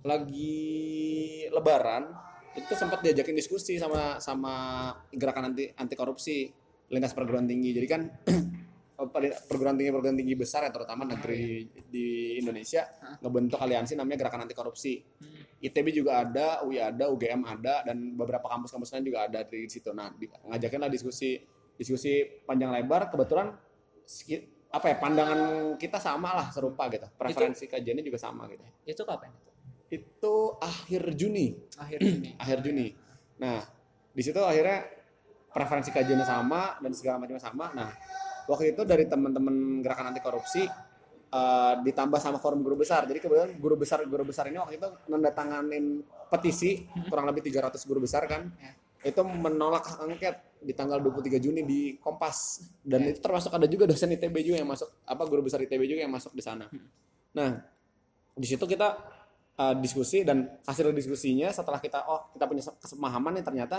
lagi 0.04 1.48
lebaran 1.50 2.12
itu 2.54 2.74
sempat 2.78 3.02
diajakin 3.02 3.34
diskusi 3.34 3.82
sama 3.82 4.22
sama 4.22 4.54
gerakan 5.10 5.52
anti 5.52 5.74
anti 5.74 5.96
korupsi 5.98 6.52
lintas 6.92 7.16
perguruan 7.18 7.50
tinggi 7.50 7.74
jadi 7.74 7.88
kan 7.90 8.02
perguruan 9.50 9.74
tinggi 9.74 9.90
perguruan 9.90 10.18
tinggi 10.20 10.36
besar 10.38 10.70
ya 10.70 10.72
terutama 10.72 11.08
negeri 11.10 11.66
di 11.90 12.38
Indonesia 12.38 12.86
ngebentuk 13.26 13.58
aliansi 13.58 13.98
namanya 13.98 14.28
gerakan 14.28 14.46
anti 14.46 14.56
korupsi 14.56 14.94
Hmm. 15.00 15.44
ITB 15.64 15.96
juga 15.96 16.28
ada, 16.28 16.60
UI 16.68 16.76
ada, 16.76 17.08
UGM 17.08 17.48
ada, 17.48 17.88
dan 17.88 18.20
beberapa 18.20 18.52
kampus-kampus 18.52 19.00
lain 19.00 19.08
juga 19.08 19.32
ada 19.32 19.48
di 19.48 19.64
situ. 19.72 19.96
Nah, 19.96 20.12
di, 20.12 20.28
ngajakin 20.28 20.80
lah 20.84 20.92
diskusi 20.92 21.40
diskusi 21.80 22.20
panjang 22.44 22.76
lebar. 22.76 23.08
Kebetulan 23.08 23.48
apa 24.74 24.86
ya 24.92 24.96
pandangan 25.00 25.40
kita 25.80 26.04
sama 26.04 26.36
lah 26.36 26.48
serupa 26.52 26.92
gitu. 26.92 27.08
Preferensi 27.16 27.72
kajiannya 27.72 28.04
juga 28.04 28.20
sama 28.20 28.52
gitu. 28.52 28.66
Itu 28.84 29.08
kapan 29.08 29.32
itu? 29.32 29.53
Itu 29.90 30.58
akhir 30.58 31.14
Juni, 31.14 31.54
Akhir 31.78 32.00
Juni. 32.02 32.30
akhir 32.42 32.58
Juni. 32.66 32.88
Nah, 33.40 33.62
di 34.14 34.22
situ 34.22 34.40
akhirnya 34.40 34.86
preferensi 35.54 35.94
kajiannya 35.94 36.26
sama 36.26 36.82
dan 36.82 36.92
segala 36.98 37.22
macamnya 37.22 37.44
sama. 37.44 37.70
Nah, 37.78 37.94
waktu 38.50 38.74
itu 38.74 38.82
dari 38.86 39.06
teman-teman 39.06 39.86
gerakan 39.86 40.10
anti 40.10 40.22
korupsi 40.22 40.66
eh, 41.30 41.74
ditambah 41.86 42.18
sama 42.18 42.42
forum 42.42 42.66
guru 42.66 42.82
besar. 42.82 43.06
Jadi 43.06 43.22
kebetulan 43.22 43.54
guru 43.62 43.78
besar 43.78 44.02
guru 44.10 44.26
besar 44.26 44.50
ini 44.50 44.58
waktu 44.58 44.82
itu 44.82 44.90
menandatanganin 45.10 46.02
petisi 46.30 46.90
kurang 47.06 47.30
lebih 47.30 47.46
300 47.46 47.78
guru 47.86 48.02
besar 48.02 48.26
kan. 48.26 48.50
Ya. 48.58 48.74
Itu 49.04 49.22
menolak 49.22 49.84
hak 49.84 50.00
angket 50.10 50.36
di 50.64 50.72
tanggal 50.72 51.04
23 51.04 51.38
Juni 51.38 51.62
di 51.68 51.80
Kompas 52.00 52.64
dan 52.82 53.04
Ya. 53.04 53.12
itu 53.12 53.20
termasuk 53.20 53.52
ada 53.52 53.68
juga 53.68 53.84
dosen 53.84 54.16
ITB 54.16 54.42
juga 54.42 54.58
yang 54.64 54.70
masuk 54.72 54.88
apa 55.04 55.24
guru 55.28 55.44
besar 55.46 55.60
ITB 55.60 55.86
juga 55.86 56.02
yang 56.08 56.14
masuk 56.14 56.32
di 56.32 56.40
sana. 56.42 56.72
Hmm. 56.72 56.88
Nah, 57.36 57.52
di 58.34 58.48
situ 58.48 58.64
kita 58.64 58.96
uh, 59.60 59.76
diskusi 59.78 60.26
dan 60.26 60.50
hasil 60.66 60.90
diskusinya 60.94 61.50
setelah 61.54 61.78
kita 61.78 62.06
oh 62.06 62.30
kita 62.34 62.46
punya 62.50 62.64
kesepemahaman 62.80 63.42
nih 63.42 63.46
ternyata 63.46 63.78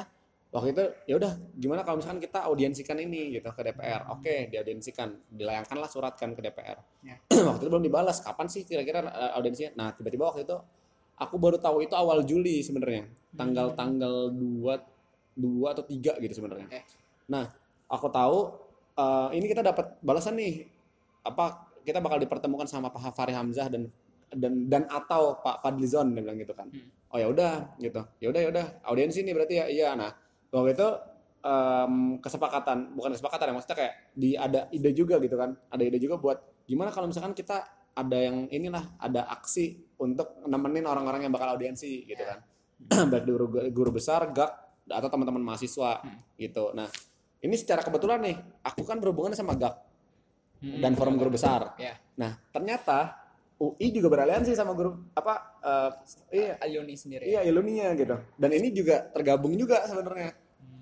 waktu 0.54 0.70
itu 0.70 0.84
ya 1.10 1.14
udah 1.18 1.32
gimana 1.58 1.82
kalau 1.82 1.98
misalkan 1.98 2.22
kita 2.22 2.46
audiensikan 2.46 2.94
ini 3.02 3.34
gitu 3.34 3.50
ke 3.50 3.62
DPR 3.66 4.06
oke 4.06 4.54
diaudiensikan 4.54 5.18
dilayangkanlah 5.34 5.90
surat 5.90 6.14
kan 6.14 6.30
ke 6.30 6.40
DPR 6.42 6.78
Ya. 7.02 7.18
waktu 7.50 7.66
itu 7.66 7.70
belum 7.74 7.84
dibalas 7.84 8.22
kapan 8.22 8.46
sih 8.46 8.64
kira-kira 8.64 9.04
uh, 9.04 9.36
audiensinya? 9.36 9.74
Nah 9.76 9.88
tiba-tiba 9.92 10.30
waktu 10.30 10.46
itu 10.46 10.56
aku 11.18 11.36
baru 11.36 11.58
tahu 11.58 11.84
itu 11.84 11.92
awal 11.92 12.22
Juli 12.24 12.62
sebenarnya 12.62 13.10
tanggal 13.34 13.74
tanggal 13.74 14.30
2 14.30 14.94
dua 15.34 15.74
atau 15.74 15.82
tiga 15.82 16.14
gitu 16.22 16.30
sebenarnya. 16.38 16.70
Oke. 16.70 16.80
nah 17.26 17.50
aku 17.90 18.06
tahu 18.06 18.54
uh, 18.94 19.28
ini 19.34 19.50
kita 19.50 19.66
dapat 19.66 19.98
balasan 19.98 20.38
nih 20.38 20.68
apa 21.26 21.66
kita 21.82 21.98
bakal 22.00 22.20
dipertemukan 22.20 22.68
sama 22.68 22.88
Pak 22.92 23.12
Fahri 23.12 23.34
Hamzah 23.34 23.68
dan 23.68 23.90
dan 24.34 24.66
dan 24.68 24.82
atau 24.86 25.38
Pak 25.40 25.62
Fadlizon 25.62 26.12
dia 26.14 26.22
bilang 26.22 26.38
gitu 26.38 26.52
kan. 26.52 26.68
Hmm. 26.68 26.90
oh 27.14 27.18
ya 27.18 27.26
udah 27.30 27.78
gitu. 27.78 28.02
Ya 28.18 28.28
udah 28.34 28.40
ya 28.42 28.48
udah. 28.50 28.66
Audiensi 28.90 29.22
nih 29.22 29.34
berarti 29.34 29.54
ya 29.62 29.66
iya. 29.70 29.88
Nah 29.94 30.10
waktu 30.50 30.74
itu 30.74 30.88
em, 31.40 31.94
kesepakatan 32.18 32.94
bukan 32.94 33.14
kesepakatan 33.14 33.50
ya 33.50 33.54
maksudnya 33.54 33.78
kayak 33.78 33.92
di 34.12 34.30
ada 34.34 34.66
ide 34.70 34.90
juga 34.90 35.22
gitu 35.22 35.38
kan. 35.38 35.54
Ada 35.70 35.82
ide 35.86 35.98
juga 35.98 36.18
buat 36.18 36.38
gimana 36.66 36.90
kalau 36.90 37.06
misalkan 37.06 37.30
kita 37.30 37.62
ada 37.94 38.18
yang 38.18 38.50
inilah 38.50 38.98
ada 38.98 39.30
aksi 39.30 39.94
untuk 40.02 40.42
nemenin 40.44 40.82
orang-orang 40.82 41.22
yang 41.22 41.32
bakal 41.32 41.54
audiensi 41.54 42.02
gitu 42.04 42.22
kan. 42.26 42.42
Baik 43.14 43.24
guru 43.24 43.46
guru 43.70 43.90
besar 43.94 44.26
gak 44.34 44.50
atau 44.90 45.08
teman-teman 45.08 45.40
mahasiswa 45.40 46.02
Hmm. 46.02 46.18
gitu. 46.34 46.74
Nah 46.74 46.90
ini 47.38 47.54
secara 47.54 47.86
kebetulan 47.86 48.18
nih 48.20 48.36
aku 48.66 48.82
kan 48.82 48.98
berhubungan 48.98 49.32
sama 49.32 49.54
gak 49.54 49.74
Hmm, 50.54 50.80
dan 50.80 50.96
forum 50.96 51.20
guru 51.20 51.28
besar. 51.28 51.76
Ya. 51.76 51.92
nah 52.16 52.40
ternyata 52.48 53.23
UI 53.54 53.86
juga 53.94 54.10
beraliansi 54.10 54.50
sama 54.52 54.74
guru 54.74 54.98
apa 55.14 55.34
eh, 55.62 55.90
iya 56.34 56.52
alumni 56.58 56.94
sendiri 56.98 57.22
Iya 57.24 57.40
iluninya 57.46 57.94
gitu. 57.94 58.16
Dan 58.34 58.50
ini 58.50 58.74
juga 58.74 59.06
tergabung 59.14 59.54
juga 59.54 59.86
sebenarnya. 59.86 60.34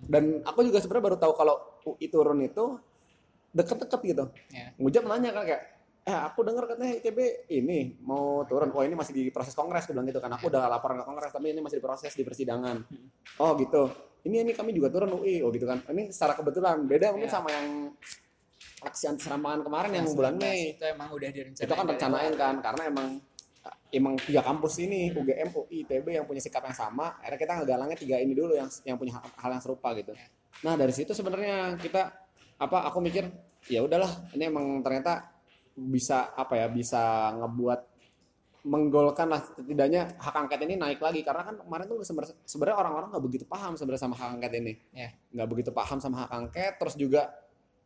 Dan 0.03 0.41
aku 0.43 0.65
juga 0.65 0.81
sebenarnya 0.81 1.05
baru 1.13 1.17
tahu 1.21 1.33
kalau 1.37 1.57
UI 1.85 2.07
turun 2.09 2.41
itu 2.41 2.81
deket-deket 3.53 4.01
gitu. 4.03 4.25
Ya. 4.51 4.73
Ngujab 4.81 5.05
nanya 5.05 5.31
kan 5.37 5.45
kayak, 5.45 5.63
eh 6.03 6.19
aku 6.27 6.41
dengar 6.43 6.65
katanya 6.67 6.97
ITB 6.99 7.19
ini 7.53 8.01
mau 8.03 8.43
turun. 8.49 8.73
Oh 8.73 8.83
ini 8.83 8.97
masih 8.97 9.13
di 9.13 9.29
proses 9.29 9.53
kongres, 9.53 9.85
aku 9.85 9.93
bilang 9.93 10.09
gitu 10.09 10.19
kan. 10.19 10.33
Aku 10.35 10.49
udah 10.49 10.67
laporan 10.67 10.97
ke 10.99 11.05
kongres, 11.05 11.31
tapi 11.31 11.53
ini 11.53 11.61
masih 11.61 11.79
diproses 11.79 12.17
di 12.17 12.25
persidangan. 12.25 12.81
Oh 13.39 13.53
gitu. 13.61 13.93
Ini 14.23 14.47
ini 14.47 14.53
kami 14.57 14.73
juga 14.73 14.89
turun 14.89 15.21
UI, 15.21 15.45
oh 15.45 15.53
gitu 15.53 15.69
kan. 15.69 15.85
Ini 15.87 16.09
secara 16.09 16.33
kebetulan 16.33 16.89
beda 16.89 17.13
mungkin 17.13 17.29
Ya. 17.29 17.35
sama 17.37 17.53
yang 17.53 17.93
aksi 18.83 19.05
anti 19.11 19.23
serampangan 19.25 19.61
kemarin 19.63 19.91
yang 19.95 20.07
bulan 20.13 20.35
19 20.39 20.43
Mei. 20.43 20.61
itu 20.75 20.85
emang 20.85 21.09
udah 21.15 21.31
direncanain 21.31 21.67
itu 21.67 21.75
kan 21.75 21.87
rencanain 21.87 22.33
kan 22.35 22.55
karena 22.61 22.83
emang 22.91 23.09
emang 23.93 24.15
tiga 24.19 24.41
kampus 24.43 24.81
ini 24.83 25.13
UGM, 25.13 25.49
UI, 25.55 25.85
ITB 25.87 26.07
yang 26.17 26.27
punya 26.27 26.43
sikap 26.43 26.65
yang 26.65 26.75
sama 26.75 27.21
akhirnya 27.21 27.39
kita 27.39 27.53
ngegalangnya 27.63 27.99
tiga 27.99 28.17
ini 28.19 28.33
dulu 28.33 28.57
yang 28.57 28.69
yang 28.83 28.97
punya 28.99 29.21
hal, 29.21 29.25
hal 29.39 29.51
yang 29.55 29.63
serupa 29.63 29.93
gitu. 29.95 30.17
Nah 30.65 30.75
dari 30.75 30.91
situ 30.91 31.13
sebenarnya 31.15 31.77
kita 31.79 32.11
apa 32.59 32.89
aku 32.91 32.99
mikir 33.03 33.31
ya 33.71 33.85
udahlah 33.85 34.11
ini 34.35 34.51
emang 34.51 34.83
ternyata 34.83 35.31
bisa 35.73 36.35
apa 36.35 36.59
ya 36.59 36.67
bisa 36.69 37.33
ngebuat 37.39 37.93
menggolkan 38.63 39.27
lah 39.27 39.43
setidaknya 39.43 40.15
hak 40.23 40.35
angket 40.47 40.61
ini 40.63 40.79
naik 40.79 41.03
lagi. 41.03 41.27
Karena 41.27 41.43
kan 41.43 41.59
kemarin 41.59 41.87
tuh 41.91 41.99
sebenarnya 42.47 42.77
orang-orang 42.79 43.09
nggak 43.11 43.25
begitu 43.27 43.45
paham 43.47 43.75
sebenarnya 43.75 44.03
sama 44.07 44.15
hak 44.15 44.29
angket 44.39 44.53
ini. 44.55 44.73
Ya. 44.95 45.11
nggak 45.35 45.49
begitu 45.51 45.71
paham 45.75 45.99
sama 45.99 46.27
hak 46.27 46.31
angket 46.31 46.73
terus 46.79 46.95
juga 46.95 47.35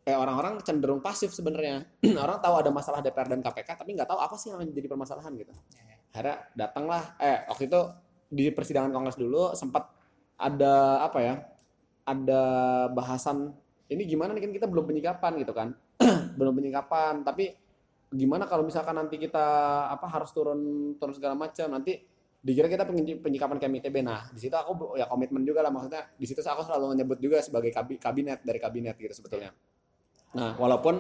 eh, 0.07 0.15
orang-orang 0.15 0.63
cenderung 0.63 1.03
pasif 1.03 1.35
sebenarnya. 1.35 1.83
Orang 2.25 2.39
tahu 2.39 2.55
ada 2.63 2.71
masalah 2.71 3.03
DPR 3.03 3.27
dan 3.27 3.43
KPK 3.43 3.69
tapi 3.75 3.91
nggak 3.99 4.07
tahu 4.07 4.23
apa 4.23 4.39
sih 4.39 4.55
yang 4.55 4.63
menjadi 4.63 4.87
permasalahan 4.87 5.35
gitu. 5.35 5.51
Ya, 5.75 5.83
ya. 5.83 5.97
akhirnya 6.15 6.37
datanglah 6.55 7.03
eh 7.19 7.39
waktu 7.51 7.67
itu 7.67 7.81
di 8.31 8.45
persidangan 8.55 8.95
kongres 8.95 9.19
dulu 9.19 9.53
sempat 9.59 9.91
ada 10.39 11.03
apa 11.03 11.19
ya 11.21 11.35
ada 12.07 12.43
bahasan 12.95 13.51
ini 13.91 14.07
gimana 14.07 14.31
nih 14.35 14.47
kan 14.47 14.53
kita 14.55 14.67
belum 14.71 14.87
penyikapan 14.87 15.33
gitu 15.43 15.53
kan. 15.53 15.75
Belum 16.39 16.53
penyikapan 16.53 17.25
tapi 17.25 17.57
gimana 18.13 18.45
kalau 18.45 18.63
misalkan 18.63 18.93
nanti 18.95 19.17
kita 19.17 19.47
apa 19.89 20.07
harus 20.07 20.31
turun 20.31 20.93
turun 21.01 21.17
segala 21.17 21.33
macam 21.33 21.73
nanti 21.73 21.97
dikira 22.45 22.71
kita 22.71 22.87
penyi- 22.87 23.19
penyikapan 23.19 23.57
kayak 23.59 23.83
ITB 23.83 24.07
nah 24.07 24.29
di 24.31 24.39
situ 24.39 24.55
aku 24.55 24.95
ya 24.95 25.09
komitmen 25.11 25.43
juga 25.43 25.65
lah 25.65 25.73
maksudnya 25.75 26.07
di 26.15 26.27
situ 26.29 26.39
aku 26.45 26.63
selalu 26.63 26.95
menyebut 26.95 27.19
juga 27.19 27.43
sebagai 27.43 27.75
kabi- 27.75 27.99
kabinet 27.99 28.45
dari 28.47 28.61
kabinet 28.63 28.95
gitu 29.01 29.11
sebetulnya 29.17 29.51
nah 30.35 30.57
walaupun 30.59 30.99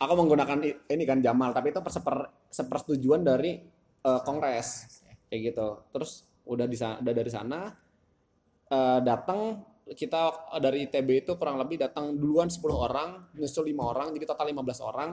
aku 0.00 0.12
menggunakan 0.18 0.58
ini 0.88 1.04
kan 1.06 1.20
Jamal 1.22 1.52
tapi 1.54 1.70
itu 1.70 1.78
perseper 1.84 2.30
sepersetujuan 2.50 3.22
dari 3.22 3.60
eh, 4.02 4.20
kongres. 4.26 4.98
Kayak 5.30 5.40
gitu. 5.54 5.68
Terus 5.94 6.10
udah 6.48 6.66
di 6.66 6.74
sana 6.74 6.98
udah 6.98 7.14
dari 7.14 7.30
sana 7.30 7.58
eh, 8.70 9.00
datang 9.04 9.40
kita 9.82 10.20
dari 10.62 10.86
ITB 10.88 11.26
itu 11.26 11.32
kurang 11.36 11.58
lebih 11.58 11.76
datang 11.82 12.14
duluan 12.16 12.48
10 12.48 12.70
orang 12.72 13.08
nyusul 13.36 13.66
lima 13.66 13.90
orang 13.90 14.14
jadi 14.14 14.24
total 14.30 14.46
15 14.50 14.88
orang. 14.88 15.10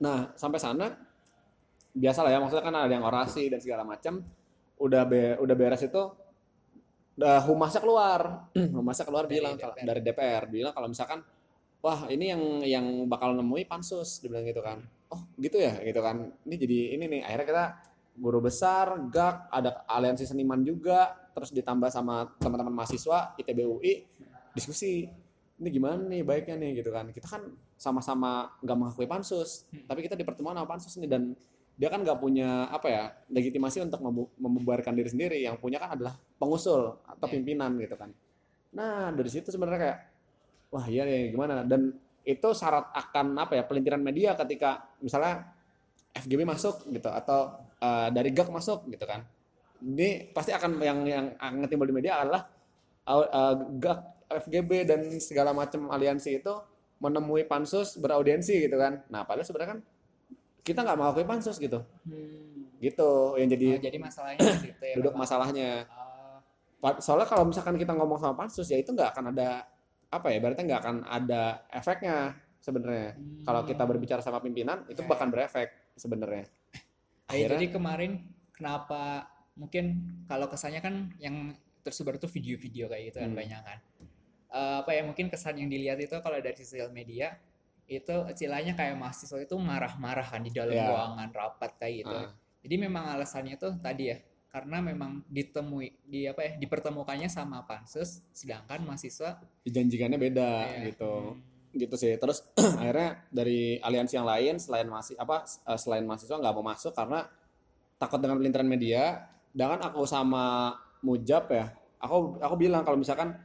Nah 0.00 0.32
sampai 0.36 0.60
sana 0.60 0.86
biasa 1.90 2.22
lah 2.22 2.30
ya 2.30 2.38
maksudnya 2.38 2.64
kan 2.64 2.74
ada 2.86 2.92
yang 2.92 3.02
orasi 3.02 3.50
dan 3.50 3.58
segala 3.58 3.82
macam 3.82 4.22
udah 4.78 5.02
be- 5.04 5.36
udah 5.42 5.56
beres 5.58 5.82
itu 5.84 6.02
udah 7.20 7.44
humasnya 7.44 7.80
keluar. 7.84 8.48
Humasnya 8.80 9.04
keluar 9.04 9.28
Dari 9.28 9.32
bilang 9.36 9.54
DPR. 9.60 9.84
dari 9.84 10.00
DPR 10.00 10.42
bilang 10.48 10.72
kalau 10.72 10.88
misalkan 10.88 11.20
wah 11.80 12.06
ini 12.06 12.24
yang 12.28 12.42
yang 12.62 12.86
bakal 13.06 13.32
nemui 13.32 13.64
pansus 13.64 14.20
dibilang 14.20 14.44
gitu 14.44 14.60
kan. 14.60 14.80
Oh 15.08 15.20
gitu 15.36 15.56
ya 15.56 15.80
gitu 15.80 16.00
kan. 16.00 16.30
Ini 16.44 16.54
jadi 16.56 16.78
ini 16.94 17.04
nih 17.08 17.20
akhirnya 17.24 17.46
kita 17.46 17.64
guru 18.14 18.38
besar 18.40 19.00
GAK 19.08 19.36
ada 19.48 19.70
aliansi 19.86 20.24
seniman 20.24 20.60
juga 20.60 21.16
terus 21.32 21.50
ditambah 21.50 21.88
sama 21.88 22.28
teman-teman 22.36 22.74
mahasiswa 22.74 23.32
ITB 23.36 23.58
UI 23.64 23.92
diskusi. 24.52 25.08
Ini 25.60 25.68
gimana 25.68 26.00
nih 26.00 26.24
baiknya 26.24 26.56
nih 26.56 26.80
gitu 26.80 26.88
kan. 26.88 27.08
Kita 27.10 27.28
kan 27.28 27.42
sama-sama 27.76 28.48
nggak 28.60 28.76
mengakui 28.76 29.04
pansus 29.04 29.64
Hmm. 29.68 29.84
tapi 29.84 30.00
kita 30.00 30.14
dipertemuan 30.14 30.56
sama 30.56 30.68
pansus 30.68 30.96
nih 30.96 31.08
dan 31.08 31.32
dia 31.76 31.88
kan 31.88 32.00
nggak 32.00 32.16
punya 32.16 32.68
apa 32.68 32.88
ya 32.88 33.04
legitimasi 33.28 33.80
untuk 33.80 34.00
membu- 34.00 34.32
membubarkan 34.36 34.92
diri 34.92 35.08
sendiri. 35.08 35.36
Yang 35.40 35.56
punya 35.58 35.76
kan 35.76 35.96
adalah 35.96 36.12
pengusul 36.36 37.00
atau 37.02 37.26
Ya. 37.26 37.32
pimpinan 37.32 37.76
gitu 37.76 37.96
kan. 37.96 38.12
Nah 38.72 39.10
dari 39.10 39.28
situ 39.28 39.48
sebenarnya 39.48 39.80
kayak 39.80 39.98
wah 40.70 40.86
iya 40.86 41.04
ya 41.06 41.28
gimana? 41.30 41.62
Dan 41.66 41.92
itu 42.22 42.48
syarat 42.54 42.90
akan 42.94 43.34
apa 43.38 43.58
ya 43.58 43.62
pelintiran 43.66 44.00
media 44.00 44.34
ketika 44.38 44.86
misalnya 45.02 45.50
FGB 46.14 46.42
masuk 46.46 46.86
gitu 46.90 47.10
atau 47.10 47.58
eh, 47.78 48.08
dari 48.10 48.30
GAK 48.30 48.48
masuk 48.50 48.86
gitu 48.90 49.04
kan. 49.06 49.22
Ini 49.80 50.30
pasti 50.36 50.52
akan 50.52 50.76
yang 50.82 50.98
yang 51.08 51.26
akan 51.40 51.64
timbul 51.66 51.88
di 51.88 51.94
media 51.96 52.22
adalah 52.22 52.46
eh, 53.06 53.54
GAK 53.78 54.00
FGB 54.30 54.70
dan 54.86 55.00
segala 55.18 55.50
macam 55.50 55.90
aliansi 55.90 56.38
itu 56.38 56.54
menemui 57.00 57.48
pansus 57.48 57.96
beraudiensi 57.98 58.60
gitu 58.68 58.76
kan. 58.78 59.02
Nah 59.10 59.24
padahal 59.24 59.46
sebenarnya 59.48 59.70
kan 59.74 59.80
kita 60.62 60.84
nggak 60.84 60.98
mengakui 61.00 61.24
pansus 61.26 61.56
gitu. 61.58 61.80
Hmm. 62.06 62.48
gitu 62.80 63.36
yang 63.36 63.48
jadi 63.52 63.66
Oh, 63.76 63.82
jadi 63.84 63.98
masalahnya 64.00 64.40
di 64.40 64.56
situ 64.72 64.82
ya 64.88 64.94
duduk 65.00 65.12
memang. 65.12 65.24
masalahnya. 65.28 65.84
Oh, 66.80 66.96
soalnya 66.96 67.28
kalau 67.28 67.44
misalkan 67.44 67.76
kita 67.76 67.92
ngomong 67.92 68.16
sama 68.16 68.32
pansus 68.40 68.68
ya 68.72 68.80
itu 68.80 68.88
nggak 68.96 69.12
akan 69.12 69.36
ada 69.36 69.68
apa 70.10 70.26
ya 70.34 70.38
berarti 70.42 70.60
nggak 70.66 70.80
akan 70.82 70.96
ada 71.06 71.64
efeknya 71.70 72.34
sebenarnya 72.58 73.14
hmm. 73.16 73.46
kalau 73.46 73.62
kita 73.64 73.82
berbicara 73.86 74.20
sama 74.20 74.42
pimpinan 74.42 74.84
itu 74.90 75.00
Ya, 75.00 75.08
bahkan 75.08 75.30
berefek 75.30 75.70
sebenarnya 75.96 76.44
Eh, 77.30 77.46
akhirnya 77.46 77.62
jadi 77.62 77.66
kemarin 77.70 78.12
kenapa 78.50 79.30
mungkin 79.54 79.84
kalau 80.26 80.50
kesannya 80.50 80.82
kan 80.82 81.14
yang 81.22 81.54
tersebar 81.86 82.18
tuh 82.18 82.26
video-video 82.26 82.90
kayak 82.90 83.14
gitu 83.14 83.18
kan 83.22 83.30
Hmm. 83.30 83.38
banyak 83.38 83.60
kan. 83.62 83.78
Eh, 84.50 84.76
apa 84.82 84.90
ya 84.90 85.06
mungkin 85.06 85.30
kesan 85.30 85.62
yang 85.62 85.70
dilihat 85.70 85.94
itu 86.02 86.10
kalau 86.18 86.34
dari 86.42 86.58
sosial 86.58 86.90
media 86.90 87.38
itu 87.86 88.14
istilahnya 88.26 88.74
kayak 88.74 88.98
mahasiswa 88.98 89.38
itu 89.38 89.54
marah-marah 89.58 90.26
kan 90.26 90.42
di 90.42 90.50
dalam 90.50 90.74
Ya. 90.74 90.90
ruangan 90.90 91.30
rapat 91.30 91.70
kayak 91.78 91.94
gitu. 92.02 92.16
Ah. 92.18 92.34
Jadi 92.66 92.74
memang 92.82 93.14
alasannya 93.14 93.54
tuh 93.56 93.78
tadi 93.78 94.10
ya 94.10 94.18
karena 94.50 94.82
memang 94.82 95.22
ditemui 95.30 96.02
di 96.02 96.26
apa 96.26 96.42
ya 96.42 96.52
dipertemukannya 96.58 97.30
sama 97.30 97.62
pansus 97.62 98.26
sedangkan 98.34 98.82
mahasiswa 98.82 99.38
dijanjikannya 99.62 100.18
beda 100.18 100.50
ya, 100.66 100.90
gitu. 100.90 101.38
Hmm, 101.38 101.78
gitu 101.78 101.94
sih. 101.94 102.18
Terus 102.18 102.42
akhirnya 102.82 103.22
dari 103.30 103.78
aliansi 103.78 104.18
yang 104.18 104.26
lain 104.26 104.58
selain 104.58 104.90
masih 104.90 105.14
apa 105.22 105.46
eh, 105.46 105.78
selain 105.78 106.02
mahasiswa 106.02 106.34
nggak 106.34 106.54
mau 106.58 106.66
masuk 106.66 106.92
karena 106.92 107.30
takut 107.96 108.18
dengan 108.18 108.36
pelintiran 108.42 108.66
media. 108.66 109.30
Dengan 109.50 109.82
aku 109.82 110.06
sama 110.06 110.74
Mujab 111.02 111.50
ya 111.50 111.74
aku 112.00 112.40
aku 112.40 112.54
bilang 112.56 112.82
kalau 112.82 112.96
misalkan 112.96 113.36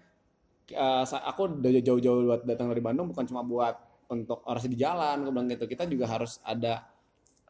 sa- 1.05 1.21
aku 1.29 1.61
udah 1.61 1.69
jauh-jauh 1.83 2.25
buat 2.25 2.41
datang 2.47 2.71
dari 2.73 2.81
Bandung 2.81 3.11
bukan 3.11 3.27
cuma 3.29 3.45
buat 3.45 3.77
untuk 4.09 4.41
orasi 4.47 4.71
di 4.71 4.79
jalan 4.79 5.21
aku 5.21 5.29
bilang 5.29 5.49
gitu. 5.51 5.65
Kita 5.69 5.83
juga 5.85 6.09
harus 6.09 6.41
ada 6.41 6.85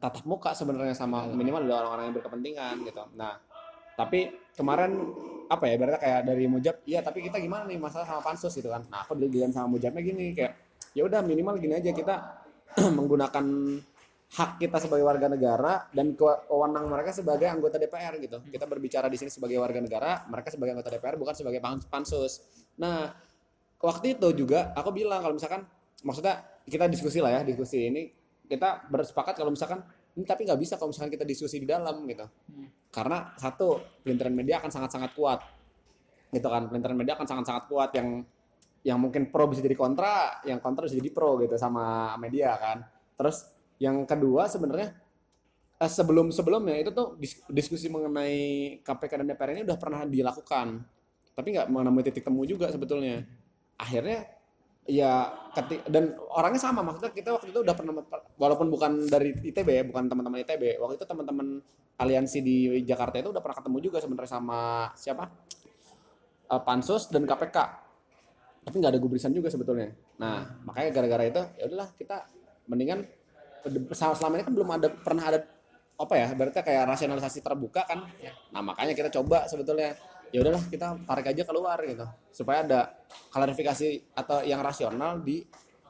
tatap 0.05 0.23
muka 0.29 0.53
sebenarnya 0.53 0.93
sama 0.93 1.25
minimal 1.33 1.65
ada 1.65 1.81
orang-orang 1.81 2.13
yang 2.13 2.15
berkepentingan 2.21 2.75
gitu. 2.85 3.03
Nah 3.17 3.41
tapi 3.97 4.29
kemarin 4.53 5.01
apa 5.49 5.65
ya 5.65 5.75
berarti 5.81 5.97
kayak 6.03 6.21
dari 6.29 6.45
Mujab 6.45 6.75
iya 6.85 7.01
tapi 7.01 7.25
kita 7.25 7.41
gimana 7.41 7.65
nih 7.65 7.81
masalah 7.81 8.05
sama 8.05 8.21
pansus? 8.21 8.53
gitu 8.53 8.69
kan. 8.69 8.85
Nah 8.85 9.01
aku 9.01 9.17
bilang 9.17 9.49
sama 9.49 9.73
Mujabnya 9.73 10.05
gini 10.05 10.37
kayak 10.37 10.53
ya 10.93 11.01
udah 11.09 11.25
minimal 11.25 11.57
gini 11.57 11.73
aja 11.81 11.89
kita 11.89 12.45
menggunakan 12.97 13.45
hak 14.35 14.59
kita 14.59 14.77
sebagai 14.83 15.05
warga 15.07 15.31
negara 15.31 15.87
dan 15.95 16.11
kewenangan 16.17 16.91
mereka 16.91 17.11
sebagai 17.15 17.47
anggota 17.49 17.79
DPR 17.81 18.19
gitu. 18.19 18.37
Kita 18.45 18.65
berbicara 18.67 19.07
di 19.07 19.17
sini 19.17 19.31
sebagai 19.31 19.57
warga 19.57 19.79
negara, 19.79 20.27
mereka 20.27 20.51
sebagai 20.51 20.75
anggota 20.75 20.91
DPR 20.91 21.15
bukan 21.15 21.33
sebagai 21.33 21.63
pansus. 21.63 22.43
Nah, 22.75 23.15
waktu 23.79 24.19
itu 24.19 24.27
juga 24.35 24.75
aku 24.75 24.91
bilang 24.91 25.23
kalau 25.23 25.39
misalkan 25.39 25.63
maksudnya 26.03 26.43
kita 26.67 26.89
diskusi 26.91 27.23
lah 27.23 27.39
ya, 27.39 27.41
diskusi 27.47 27.87
ini 27.87 28.11
kita 28.45 28.89
bersepakat 28.91 29.39
kalau 29.39 29.53
misalkan 29.53 29.81
tapi 30.23 30.47
nggak 30.47 30.62
bisa 30.62 30.80
kalau 30.80 30.95
misalkan 30.95 31.12
kita 31.12 31.28
diskusi 31.28 31.60
di 31.60 31.67
dalam 31.67 32.08
gitu. 32.08 32.23
Karena 32.88 33.36
satu, 33.36 33.84
pelintiran 33.99 34.32
media 34.32 34.63
akan 34.63 34.71
sangat-sangat 34.71 35.12
kuat. 35.12 35.43
Gitu 36.32 36.47
kan, 36.47 36.71
pelintiran 36.71 36.95
media 36.95 37.19
akan 37.19 37.28
sangat-sangat 37.28 37.63
kuat 37.67 37.91
yang 37.99 38.23
yang 38.86 39.01
mungkin 39.01 39.34
pro 39.34 39.49
bisa 39.49 39.65
jadi 39.65 39.75
kontra, 39.75 40.45
yang 40.45 40.62
kontra 40.62 40.86
bisa 40.86 40.95
jadi 40.95 41.10
pro 41.12 41.41
gitu 41.43 41.60
sama 41.60 42.15
media 42.21 42.56
kan. 42.56 42.86
Terus 43.17 43.49
yang 43.82 44.08
kedua 44.08 44.47
sebenarnya 44.47 44.95
eh, 45.82 45.91
sebelum 45.91 46.32
sebelumnya 46.32 46.80
itu 46.80 46.93
tuh 46.95 47.19
diskusi 47.51 47.91
mengenai 47.91 48.80
KPK 48.86 49.19
dan 49.19 49.28
DPR 49.28 49.51
ini 49.58 49.62
udah 49.67 49.78
pernah 49.82 50.06
dilakukan, 50.08 50.86
tapi 51.34 51.47
nggak 51.58 51.67
menemui 51.67 52.04
titik 52.06 52.23
temu 52.23 52.45
juga 52.47 52.71
sebetulnya. 52.71 53.25
Akhirnya 53.75 54.30
ya 54.85 55.33
ketik 55.53 55.81
dan 55.89 56.13
orangnya 56.29 56.61
sama. 56.61 56.85
Maksudnya 56.85 57.11
kita 57.11 57.29
waktu 57.33 57.49
itu 57.49 57.59
udah 57.65 57.75
pernah 57.75 57.93
walaupun 58.37 58.69
bukan 58.69 59.09
dari 59.09 59.33
ITB 59.33 59.67
ya 59.69 59.83
bukan 59.83 60.05
teman-teman 60.05 60.41
ITB 60.45 60.77
waktu 60.77 61.01
itu 61.01 61.05
teman-teman 61.05 61.59
aliansi 61.97 62.39
di 62.45 62.57
Jakarta 62.85 63.17
itu 63.19 63.29
udah 63.33 63.41
pernah 63.41 63.57
ketemu 63.57 63.77
juga 63.81 63.97
sebenarnya 63.99 64.31
sama 64.31 64.59
siapa? 64.93 65.25
Uh, 66.45 66.61
pansus 66.61 67.09
dan 67.09 67.25
KPK 67.25 67.57
tapi 68.65 68.75
nggak 68.81 68.97
ada 68.97 69.01
gubrisan 69.01 69.33
juga 69.33 69.49
sebetulnya. 69.49 69.93
Nah 70.17 70.61
makanya 70.65 70.89
gara-gara 70.93 71.23
itu 71.25 71.41
ya 71.57 71.63
udahlah 71.69 71.89
kita 71.97 72.25
mendingan 72.65 73.05
selama 73.93 74.41
ini 74.41 74.43
kan 74.45 74.53
belum 74.53 74.69
ada 74.73 74.87
pernah 74.89 75.25
ada 75.25 75.39
apa 75.95 76.13
ya 76.17 76.27
berarti 76.33 76.61
kayak 76.65 76.83
rasionalisasi 76.89 77.45
terbuka 77.45 77.85
kan? 77.85 78.05
Nah 78.49 78.61
makanya 78.65 78.93
kita 78.97 79.09
coba 79.13 79.45
sebetulnya 79.45 79.93
ya 80.33 80.39
udahlah 80.41 80.63
kita 80.69 80.97
tarik 81.05 81.25
aja 81.33 81.43
keluar 81.43 81.77
gitu. 81.83 82.05
Supaya 82.31 82.65
ada 82.65 82.79
klarifikasi 83.29 84.15
atau 84.15 84.41
yang 84.45 84.61
rasional 84.61 85.21
di 85.21 85.45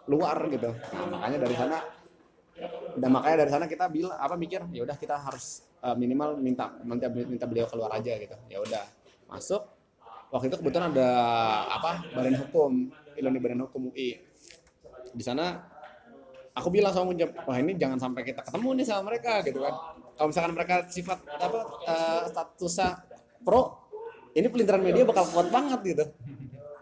luar 0.10 0.38
gitu. 0.50 0.69
Nah 0.71 1.06
makanya 1.10 1.38
dari 1.45 1.56
sana 1.58 1.78
dan 2.95 3.10
makanya 3.12 3.38
dari 3.43 3.52
sana 3.52 3.65
kita 3.67 3.86
bilang 3.91 4.15
apa 4.15 4.36
mikir 4.39 4.63
ya 4.71 4.88
udah 4.88 4.95
kita 4.95 5.19
harus 5.19 5.65
uh, 5.84 5.95
minimal 5.98 6.39
minta 6.39 6.71
minta 6.86 7.08
minta 7.12 7.45
beliau 7.45 7.67
keluar 7.67 7.91
aja 7.93 8.15
gitu. 8.15 8.36
Ya 8.48 8.62
udah 8.62 8.84
masuk. 9.28 9.62
Waktu 10.34 10.52
itu 10.52 10.58
kebetulan 10.60 10.91
ada 10.91 11.10
apa 11.69 12.02
badan 12.12 12.36
hukum 12.48 12.91
Iloni 13.15 13.39
badan 13.39 13.63
hukum 13.63 13.93
UI 13.93 14.19
di 15.15 15.24
sana 15.24 15.63
aku 16.52 16.67
bilang 16.67 16.91
sama 16.91 17.12
Munjab 17.12 17.32
wah 17.48 17.56
ini 17.56 17.80
jangan 17.80 18.00
sampai 18.00 18.28
kita 18.28 18.43
ketemu 18.43 18.84
nih 18.84 18.86
sama 18.88 19.02
mereka 19.12 19.39
gitu 19.43 19.63
kan. 19.63 19.76
Kalau 20.15 20.28
misalkan 20.32 20.54
mereka 20.56 20.76
sifat 20.88 21.19
apa 21.28 21.60
uh, 21.88 22.24
statusnya 22.32 22.89
pro 23.43 23.85
ini 24.36 24.48
pelintiran 24.52 24.84
media 24.84 25.08
bakal 25.08 25.24
kuat 25.32 25.48
banget 25.48 25.80
gitu. 25.95 26.06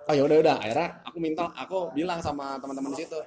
Oh 0.09 0.13
ya 0.17 0.25
udah 0.25 0.37
udah. 0.41 0.55
Akhirnya 0.57 0.89
aku 1.05 1.17
minta 1.21 1.47
aku 1.53 1.93
bilang 1.93 2.19
sama 2.19 2.57
teman-teman 2.57 2.97
di 2.97 3.05
situ 3.05 3.19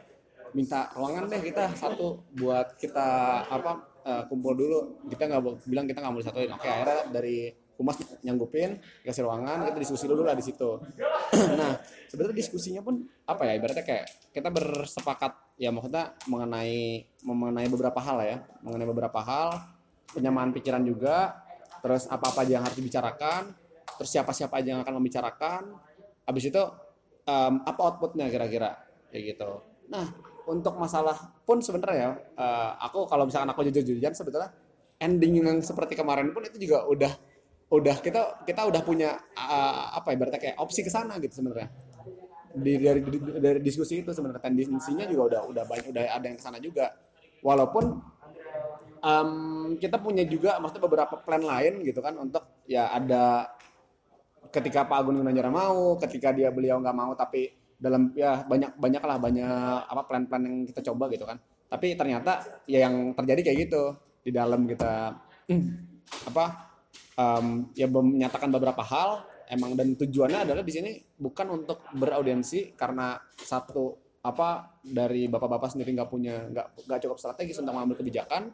minta 0.53 0.89
ruangan 0.97 1.29
deh 1.29 1.43
kita 1.45 1.77
satu 1.77 2.23
buat 2.33 2.81
kita 2.81 3.09
apa 3.47 3.73
uh, 4.03 4.23
kumpul 4.27 4.59
dulu. 4.59 4.79
Kita 5.07 5.31
nggak 5.31 5.43
bilang 5.71 5.87
kita 5.87 6.03
nggak 6.03 6.13
mau 6.13 6.21
disatuin. 6.21 6.51
Oke 6.53 6.67
akhirnya 6.67 7.01
dari 7.15 7.55
humas 7.77 8.01
nyanggupin 8.25 8.81
kasih 9.05 9.29
ruangan 9.29 9.69
kita 9.69 9.79
diskusi 9.79 10.05
dulu 10.11 10.27
lah 10.27 10.35
di 10.35 10.45
situ. 10.45 10.71
Nah 11.61 11.79
sebenarnya 12.09 12.37
diskusinya 12.39 12.81
pun 12.81 13.03
apa 13.27 13.43
ya 13.47 13.53
ibaratnya 13.59 13.85
kayak 13.85 14.07
kita 14.33 14.49
bersepakat 14.49 15.33
ya 15.61 15.69
maksudnya 15.75 16.15
mengenai 16.27 17.05
mengenai 17.23 17.69
beberapa 17.71 18.01
hal 18.03 18.19
ya. 18.27 18.37
Mengenai 18.67 18.89
beberapa 18.91 19.21
hal 19.23 19.77
penyamaan 20.11 20.51
pikiran 20.51 20.83
juga 20.83 21.47
terus 21.85 22.09
apa 22.09 22.33
apa 22.33 22.43
aja 22.43 22.59
yang 22.59 22.65
harus 22.65 22.79
dibicarakan 22.81 23.66
terus 23.97 24.11
siapa 24.13 24.31
siapa 24.31 24.61
aja 24.61 24.77
yang 24.77 24.81
akan 24.85 24.95
membicarakan. 25.01 25.63
Habis 26.27 26.51
itu 26.53 26.63
um, 27.27 27.55
apa 27.65 27.81
outputnya 27.81 28.31
kira-kira? 28.31 28.77
Kayak 29.11 29.37
gitu. 29.37 29.51
Nah 29.91 30.07
untuk 30.47 30.79
masalah 30.79 31.17
pun 31.43 31.59
sebenarnya 31.59 31.99
ya 31.99 32.11
uh, 32.39 32.71
aku 32.87 33.11
kalau 33.11 33.27
misalkan 33.27 33.51
aku 33.51 33.67
jujur-jujuran 33.67 34.15
sebetulnya 34.15 34.55
ending 35.03 35.43
yang 35.43 35.59
seperti 35.59 35.99
kemarin 35.99 36.31
pun 36.31 36.47
itu 36.47 36.71
juga 36.71 36.87
udah 36.87 37.13
udah 37.67 37.97
kita 37.99 38.47
kita 38.47 38.63
udah 38.63 38.83
punya 38.87 39.19
uh, 39.35 39.99
apa 39.99 40.15
ya 40.15 40.17
berarti 40.23 40.39
kayak 40.39 40.57
opsi 40.63 40.87
ke 40.87 40.91
sana 40.91 41.19
gitu 41.19 41.43
sebenarnya. 41.43 41.69
Di, 42.57 42.73
dari, 42.81 43.05
dari 43.05 43.19
dari 43.37 43.61
diskusi 43.61 44.01
itu 44.01 44.17
sebenarnya 44.17 44.41
tendensinya 44.41 45.05
juga 45.05 45.23
udah 45.35 45.41
udah 45.51 45.65
banyak 45.67 45.87
udah 45.93 46.03
ada 46.15 46.27
yang 46.31 46.39
sana 46.39 46.63
juga. 46.63 46.95
Walaupun 47.43 47.85
um, 49.03 49.31
kita 49.77 49.99
punya 49.99 50.25
juga 50.25 50.57
maksudnya 50.63 50.85
beberapa 50.87 51.15
plan 51.21 51.43
lain 51.43 51.83
gitu 51.85 52.01
kan 52.01 52.15
untuk 52.17 52.65
ya 52.71 52.89
ada 52.95 53.51
ketika 54.51 54.87
Pak 54.87 54.97
Agung 55.05 55.21
Gunanjara 55.21 55.51
mau 55.51 55.97
ketika 56.01 56.33
dia 56.33 56.51
beliau 56.51 56.79
nggak 56.81 56.97
mau 56.97 57.13
tapi 57.15 57.53
dalam 57.77 58.13
ya 58.17 58.41
banyak 58.49 58.81
banyak 58.81 59.03
lah 59.05 59.17
banyak 59.21 59.79
apa 59.85 60.03
plan-plan 60.09 60.43
yang 60.43 60.57
kita 60.65 60.81
coba 60.93 61.13
gitu 61.13 61.29
kan. 61.29 61.37
Tapi 61.67 61.99
ternyata 61.99 62.63
ya 62.65 62.87
yang 62.89 63.13
terjadi 63.13 63.41
kayak 63.53 63.59
gitu 63.69 63.83
di 64.25 64.31
dalam 64.33 64.65
kita 64.65 65.13
apa 66.31 66.45
um, 67.19 67.71
ya 67.77 67.87
menyatakan 67.91 68.49
beberapa 68.51 68.83
hal 68.83 69.27
emang 69.51 69.79
dan 69.79 69.95
tujuannya 69.95 70.47
adalah 70.47 70.63
di 70.67 70.73
sini 70.73 70.91
bukan 71.19 71.63
untuk 71.63 71.87
beraudiensi 71.95 72.75
karena 72.75 73.15
satu 73.39 74.19
apa 74.27 74.83
dari 74.83 75.31
bapak-bapak 75.31 75.71
sendiri 75.71 75.95
nggak 75.95 76.11
punya 76.11 76.51
nggak 76.51 76.67
nggak 76.91 77.01
cukup 77.07 77.19
strategis 77.23 77.59
untuk 77.63 77.75
mengambil 77.77 78.03
kebijakan. 78.03 78.51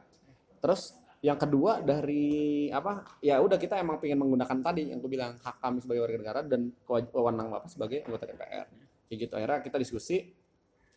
Terus 0.61 0.95
yang 1.23 1.39
kedua 1.39 1.79
dari 1.79 2.67
apa 2.75 3.23
ya 3.23 3.39
udah 3.39 3.55
kita 3.55 3.79
emang 3.79 4.03
pengen 4.03 4.19
menggunakan 4.19 4.59
tadi 4.59 4.91
yang 4.91 4.99
aku 4.99 5.07
bilang 5.07 5.39
hak 5.39 5.63
kami 5.63 5.79
sebagai 5.79 6.03
warga 6.03 6.19
negara 6.19 6.41
dan 6.43 6.75
wewenang 6.91 7.47
bapak 7.47 7.71
sebagai 7.71 8.03
anggota 8.03 8.27
DPR. 8.27 8.67
Kayak 9.07 9.19
gitu 9.23 9.33
akhirnya 9.39 9.59
kita 9.63 9.77
diskusi 9.79 10.17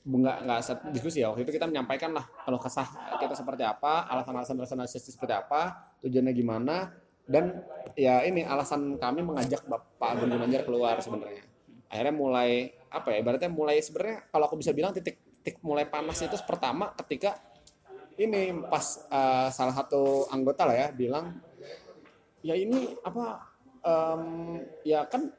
nggak 0.01 0.38
nggak 0.49 0.59
diskusi 0.97 1.21
ya. 1.21 1.29
Waktu 1.29 1.45
itu 1.45 1.53
kita 1.61 1.69
menyampaikan 1.69 2.17
lah 2.17 2.25
kalau 2.41 2.57
kesah 2.57 2.89
kita 3.21 3.38
seperti 3.38 3.69
apa 3.69 4.09
alasan-alasan 4.09 4.57
rasionalisasi 4.57 5.13
seperti 5.13 5.33
apa 5.38 5.93
tujuannya 6.01 6.33
gimana 6.33 6.89
dan 7.29 7.61
ya 7.93 8.25
ini 8.25 8.41
alasan 8.41 8.97
kami 8.97 9.21
mengajak 9.21 9.61
Bapak 9.69 10.17
Agung 10.17 10.33
Gunanjar 10.33 10.65
keluar 10.65 10.97
sebenarnya. 11.05 11.45
Akhirnya 11.85 12.13
mulai 12.17 12.73
apa 12.89 13.13
ya 13.13 13.21
ibaratnya 13.21 13.53
mulai 13.53 13.77
sebenarnya 13.77 14.25
kalau 14.33 14.49
aku 14.49 14.57
bisa 14.57 14.73
bilang 14.73 14.89
titik 14.89 15.21
titik 15.45 15.61
mulai 15.61 15.85
panas 15.85 16.17
itu 16.17 16.33
pertama 16.49 16.89
ketika 17.05 17.38
ini 18.15 18.63
pas 18.71 19.06
uh, 19.12 19.47
salah 19.51 19.75
satu 19.75 20.32
anggota 20.32 20.63
lah 20.63 20.75
ya 20.75 20.88
bilang 20.95 21.36
ya 22.45 22.56
ini 22.56 22.93
apa 23.04 23.41
um, 23.82 24.23
ya 24.86 25.04
kan 25.10 25.34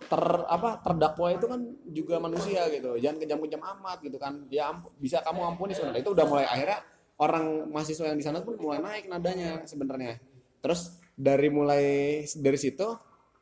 ter 0.00 0.24
apa 0.48 0.80
terdakwa 0.80 1.28
itu 1.28 1.46
kan 1.46 1.60
juga 1.92 2.16
manusia 2.16 2.64
gitu. 2.72 2.96
Jangan 2.96 3.20
kejam-kejam 3.20 3.60
amat 3.60 3.98
gitu 4.00 4.16
kan. 4.16 4.48
Ya 4.48 4.72
bisa 4.96 5.20
kamu 5.20 5.54
ampuni 5.54 5.76
sebenarnya. 5.76 6.00
Itu 6.00 6.16
udah 6.16 6.24
mulai 6.24 6.46
akhirnya 6.48 6.80
orang 7.20 7.68
mahasiswa 7.68 8.08
yang 8.08 8.18
di 8.18 8.24
sana 8.24 8.40
pun 8.40 8.56
mulai 8.56 8.80
naik 8.80 9.12
nadanya 9.12 9.62
sebenarnya. 9.68 10.16
Terus 10.64 10.96
dari 11.12 11.52
mulai 11.52 11.84
dari 12.24 12.58
situ 12.58 12.88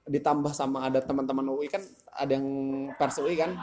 ditambah 0.09 0.51
sama 0.57 0.89
ada 0.89 1.05
teman-teman 1.05 1.47
UI 1.53 1.69
kan 1.69 1.85
ada 2.17 2.33
yang 2.33 2.49
pers 2.97 3.21
UI 3.23 3.39
kan 3.39 3.55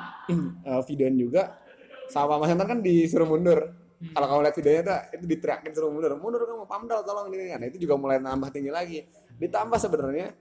uh, 0.63 0.81
videoin 0.87 1.19
juga. 1.19 1.59
Sama 2.07 2.37
Mas 2.37 2.53
Yantar 2.53 2.69
kan 2.69 2.79
disuruh 2.85 3.25
mundur 3.27 3.84
hmm. 4.01 4.13
kalau 4.13 4.25
kamu 4.27 4.39
lihat 4.47 4.55
videonya 4.55 4.81
tuh 4.83 4.97
itu 5.15 5.25
diteriakin 5.25 5.71
suruh 5.71 5.91
mundur. 5.91 6.11
Mundur 6.19 6.41
kamu 6.43 6.65
pamdal 6.67 6.99
tolong 7.03 7.27
ini. 7.31 7.53
Kan 7.53 7.63
nah, 7.63 7.67
itu 7.67 7.77
juga 7.81 7.95
mulai 7.95 8.17
nambah 8.19 8.49
tinggi 8.51 8.71
lagi. 8.71 8.99
Ditambah 9.39 9.77
sebenarnya 9.79 10.35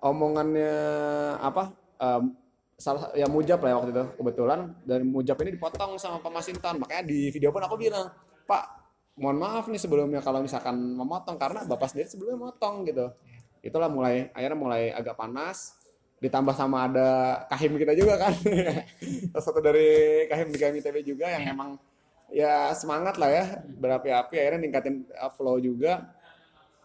omongannya 0.00 0.74
apa 1.40 1.72
um, 2.02 2.36
salah 2.76 3.08
ya 3.16 3.24
mujab 3.24 3.64
lah 3.64 3.70
ya 3.72 3.76
waktu 3.80 3.92
itu 3.92 4.04
kebetulan. 4.20 4.60
Dan 4.84 5.00
mujab 5.08 5.36
ini 5.44 5.56
dipotong 5.56 5.96
sama 5.96 6.20
Pak 6.20 6.32
Masinton 6.32 6.80
makanya 6.80 7.04
di 7.08 7.30
video 7.32 7.52
pun 7.52 7.64
aku 7.64 7.76
bilang 7.76 8.12
Pak 8.44 8.86
mohon 9.16 9.40
maaf 9.40 9.64
nih 9.72 9.80
sebelumnya 9.80 10.20
kalau 10.20 10.44
misalkan 10.44 10.76
memotong 10.76 11.40
karena 11.40 11.64
bapak 11.64 11.88
sendiri 11.88 12.08
sebelumnya 12.08 12.52
motong 12.52 12.84
gitu. 12.84 13.08
Itulah 13.64 13.88
mulai 13.88 14.28
akhirnya 14.36 14.58
mulai 14.58 14.82
agak 14.92 15.16
panas. 15.16 15.80
Ditambah 16.16 16.56
sama 16.56 16.88
ada 16.88 17.08
kahim 17.48 17.76
kita 17.76 17.92
juga 17.96 18.16
kan. 18.20 18.32
Satu 19.44 19.60
dari 19.60 20.24
kahim 20.28 20.48
di 20.52 20.58
KMITB 20.60 20.96
juga 21.04 21.28
yang 21.32 21.56
emang 21.56 21.80
ya 22.30 22.74
semangat 22.74 23.16
lah 23.16 23.30
ya 23.30 23.44
berapi-api 23.64 24.34
akhirnya 24.36 24.60
ningkatin 24.62 25.06
uh, 25.16 25.32
flow 25.32 25.58
juga. 25.62 26.14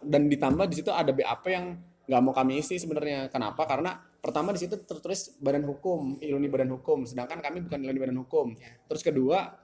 Dan 0.02 0.26
ditambah 0.26 0.66
di 0.66 0.82
situ 0.82 0.90
ada 0.90 1.14
BAP 1.14 1.44
yang 1.46 1.78
nggak 2.10 2.20
mau 2.22 2.34
kami 2.34 2.58
isi 2.58 2.78
sebenarnya. 2.78 3.30
Kenapa? 3.30 3.62
Karena 3.64 3.94
pertama 4.18 4.50
di 4.50 4.66
situ 4.66 4.74
tertulis 4.82 5.38
badan 5.38 5.62
hukum 5.62 6.18
iluni 6.18 6.50
badan 6.50 6.74
hukum. 6.74 7.06
Sedangkan 7.06 7.38
kami 7.38 7.62
bukan 7.66 7.78
iluni 7.82 8.00
badan 8.02 8.18
hukum. 8.18 8.46
Terus 8.90 9.02
kedua 9.06 9.62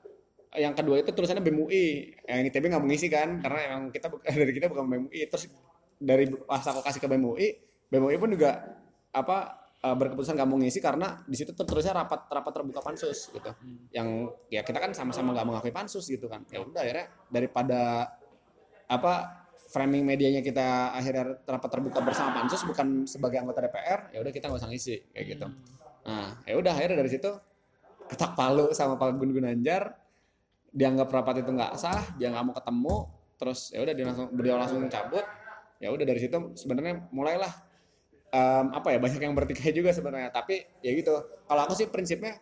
yang 0.56 0.72
kedua 0.72 1.04
itu 1.04 1.12
tulisannya 1.12 1.44
BEM 1.44 1.58
UI 1.60 1.86
yang 2.24 2.46
ITB 2.48 2.64
nggak 2.72 2.84
mengisi 2.86 3.06
kan? 3.12 3.42
Karena 3.42 3.58
emang 3.74 3.82
kita 3.92 4.08
dari 4.40 4.52
kita 4.54 4.70
bukan 4.70 4.84
BEM 4.86 5.04
UI 5.10 5.20
terus 5.26 5.50
dari 5.98 6.30
pas 6.46 6.62
aku 6.62 6.80
kasih 6.80 7.02
ke 7.02 7.08
BEM 7.10 7.24
UI 7.26 7.48
BEM 7.90 8.04
UI 8.06 8.16
pun 8.16 8.30
juga 8.30 8.78
apa 9.10 9.57
uh, 9.84 9.96
berkeputusan 9.96 10.34
nggak 10.34 10.48
mau 10.48 10.58
ngisi 10.58 10.80
karena 10.82 11.22
di 11.26 11.36
situ 11.38 11.54
tertulisnya 11.54 11.94
rapat 11.94 12.26
rapat 12.30 12.52
terbuka 12.54 12.80
pansus 12.82 13.30
gitu. 13.30 13.50
Yang 13.94 14.08
ya 14.50 14.60
kita 14.66 14.78
kan 14.82 14.90
sama-sama 14.94 15.34
nggak 15.34 15.46
mengakui 15.46 15.72
pansus 15.74 16.08
gitu 16.10 16.26
kan. 16.26 16.42
Ya 16.50 16.62
udah 16.62 16.80
akhirnya 16.82 17.06
daripada 17.30 17.80
apa 18.88 19.44
framing 19.68 20.00
medianya 20.02 20.40
kita 20.40 20.96
akhirnya 20.96 21.44
rapat 21.44 21.68
terbuka 21.68 22.00
bersama 22.00 22.40
pansus 22.40 22.64
bukan 22.64 23.04
sebagai 23.04 23.36
anggota 23.44 23.60
DPR 23.68 24.16
ya 24.16 24.18
udah 24.24 24.32
kita 24.32 24.48
nggak 24.48 24.60
usah 24.64 24.70
ngisi 24.72 24.96
kayak 25.12 25.26
gitu. 25.36 25.46
Nah 26.08 26.40
ya 26.48 26.54
udah 26.56 26.72
akhirnya 26.72 27.04
dari 27.04 27.10
situ 27.12 27.30
ketak 28.08 28.32
palu 28.32 28.72
sama 28.72 28.96
Pak 28.96 29.20
Gun 29.20 29.30
Gunanjar. 29.36 29.94
Dianggap 30.68 31.08
rapat 31.08 31.40
itu 31.40 31.50
nggak 31.52 31.80
sah 31.80 32.04
dia 32.20 32.28
nggak 32.28 32.44
mau 32.44 32.54
ketemu 32.56 32.96
terus 33.38 33.72
ya 33.72 33.80
udah 33.80 33.94
dia 33.96 34.04
langsung 34.04 34.26
beliau 34.32 34.56
langsung 34.60 34.80
cabut. 34.88 35.24
Ya 35.78 35.94
udah 35.94 36.04
dari 36.04 36.18
situ 36.18 36.36
sebenarnya 36.58 37.06
mulailah 37.14 37.67
em, 38.32 38.66
apa 38.72 38.88
ya 38.94 38.98
banyak 39.00 39.20
yang 39.20 39.34
bertikai 39.36 39.72
juga 39.72 39.90
sebenarnya. 39.92 40.30
Tapi 40.32 40.64
ya 40.84 40.90
gitu. 40.92 41.14
Kalau 41.48 41.60
aku 41.64 41.74
sih 41.76 41.88
prinsipnya 41.88 42.36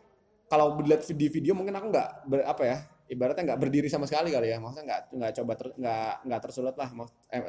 kalau 0.47 0.79
dilihat 0.79 1.03
di 1.11 1.27
video 1.31 1.53
mungkin 1.59 1.75
aku 1.75 1.87
nggak 1.91 2.09
apa 2.47 2.63
ya 2.63 2.77
ibaratnya 3.07 3.55
nggak 3.55 3.61
berdiri 3.63 3.89
sama 3.91 4.07
sekali 4.07 4.35
kali 4.35 4.51
ya. 4.51 4.59
Maksudnya 4.59 4.85
nggak 4.87 5.01
nggak 5.15 5.33
coba 5.43 5.53
ter- 5.59 5.77
nggak 5.79 6.13
nggak 6.27 6.41
tersulut 6.43 6.77
lah 6.79 6.89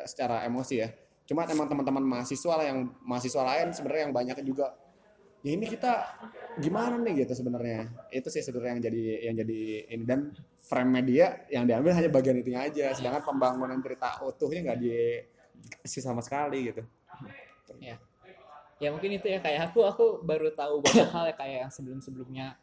secara 0.06 0.46
emosi 0.46 0.76
ya. 0.82 0.90
Cuma 1.28 1.44
emang 1.44 1.68
teman-teman 1.68 2.04
mahasiswa 2.04 2.54
lah 2.56 2.66
yang 2.66 2.88
mahasiswa 3.04 3.42
lain 3.44 3.68
sebenarnya 3.76 4.04
yang 4.08 4.16
banyak 4.16 4.38
juga 4.48 4.72
ya 5.46 5.54
ini 5.54 5.70
kita 5.70 5.94
gimana 6.60 6.98
nih? 7.02 7.26
gitu 7.26 7.34
sebenarnya. 7.38 7.90
Itu 8.10 8.30
sih 8.34 8.42
sebenarnya 8.42 8.72
yang 8.78 8.84
jadi 8.90 9.04
yang 9.30 9.36
jadi 9.46 9.60
ini. 9.94 10.04
Dan 10.08 10.20
frame 10.68 10.92
media 11.02 11.46
yang 11.52 11.68
diambil 11.68 11.94
hanya 11.94 12.10
bagian 12.10 12.38
itunya 12.40 12.64
aja. 12.64 12.96
Sedangkan 12.96 13.24
pembangunan 13.26 13.78
cerita 13.84 14.18
utuhnya 14.24 14.72
nggak 14.72 14.80
dikasih 14.82 16.02
sama 16.02 16.22
sekali 16.24 16.72
gitu. 16.74 16.84
Ya 17.84 18.00
mungkin 18.94 19.18
itu 19.18 19.26
ya 19.26 19.42
kayak 19.42 19.74
aku 19.74 19.82
aku 19.86 20.06
baru 20.22 20.54
tahu 20.54 20.82
banyak 20.86 21.10
hal 21.10 21.26
ya 21.30 21.36
kayak 21.36 21.58
yang 21.66 21.72
sebelum 21.74 22.00
sebelumnya 22.00 22.58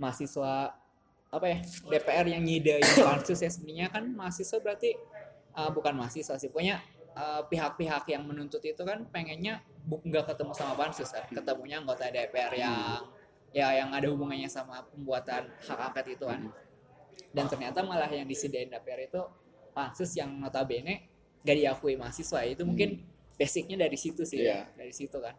mahasiswa 0.00 0.74
apa 1.30 1.46
ya 1.46 1.58
DPR 1.86 2.26
yang 2.26 2.42
nyidain 2.42 2.82
pansus 3.06 3.38
ya 3.38 3.50
sebenarnya 3.52 3.86
kan 3.92 4.04
mahasiswa 4.10 4.58
berarti 4.58 4.98
eh, 5.54 5.70
bukan 5.70 5.94
mahasiswa 5.94 6.34
sih 6.34 6.50
pokoknya 6.50 6.82
eh, 7.14 7.42
pihak-pihak 7.46 8.04
yang 8.10 8.26
menuntut 8.26 8.64
itu 8.66 8.82
kan 8.82 9.06
pengennya 9.14 9.62
nggak 9.86 10.34
ketemu 10.34 10.52
sama 10.52 10.74
pansus 10.74 11.14
kan 11.14 11.24
ketemunya 11.30 11.78
anggota 11.78 12.10
DPR 12.10 12.52
yang 12.58 13.06
ya 13.50 13.74
yang 13.74 13.90
ada 13.90 14.06
hubungannya 14.10 14.46
sama 14.46 14.82
pembuatan 14.90 15.50
hak 15.66 15.78
angket 15.90 16.18
itu 16.18 16.24
kan. 16.26 16.50
Dan 17.30 17.46
ternyata 17.46 17.82
malah 17.82 18.10
yang 18.10 18.26
disediain 18.26 18.70
DPR 18.70 19.06
itu 19.06 19.22
pansus 19.74 20.14
yang 20.18 20.34
notabene 20.38 21.06
gak 21.42 21.56
diakui 21.58 21.94
mahasiswa 21.94 22.42
itu 22.46 22.62
mungkin 22.66 23.02
basicnya 23.40 23.80
dari 23.80 23.96
situ 23.96 24.20
sih 24.22 24.44
Iya. 24.44 24.68
dari 24.76 24.92
situ 24.92 25.16
kan. 25.16 25.32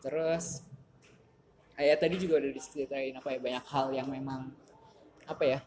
Terus 0.00 0.64
kayak 1.76 2.00
tadi 2.00 2.16
juga 2.16 2.40
udah 2.40 2.50
diceritain 2.50 3.12
apa 3.12 3.28
ya 3.28 3.38
banyak 3.38 3.64
hal 3.68 3.86
yang 3.92 4.08
memang 4.08 4.48
apa 5.28 5.44
ya 5.44 5.58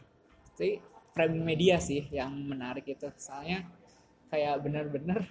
jadi 0.58 0.82
framing 1.14 1.46
media 1.46 1.78
sih 1.78 2.02
yang 2.10 2.34
menarik 2.34 2.82
itu. 2.84 3.06
Soalnya 3.14 3.70
kayak 4.26 4.58
bener-bener 4.60 5.26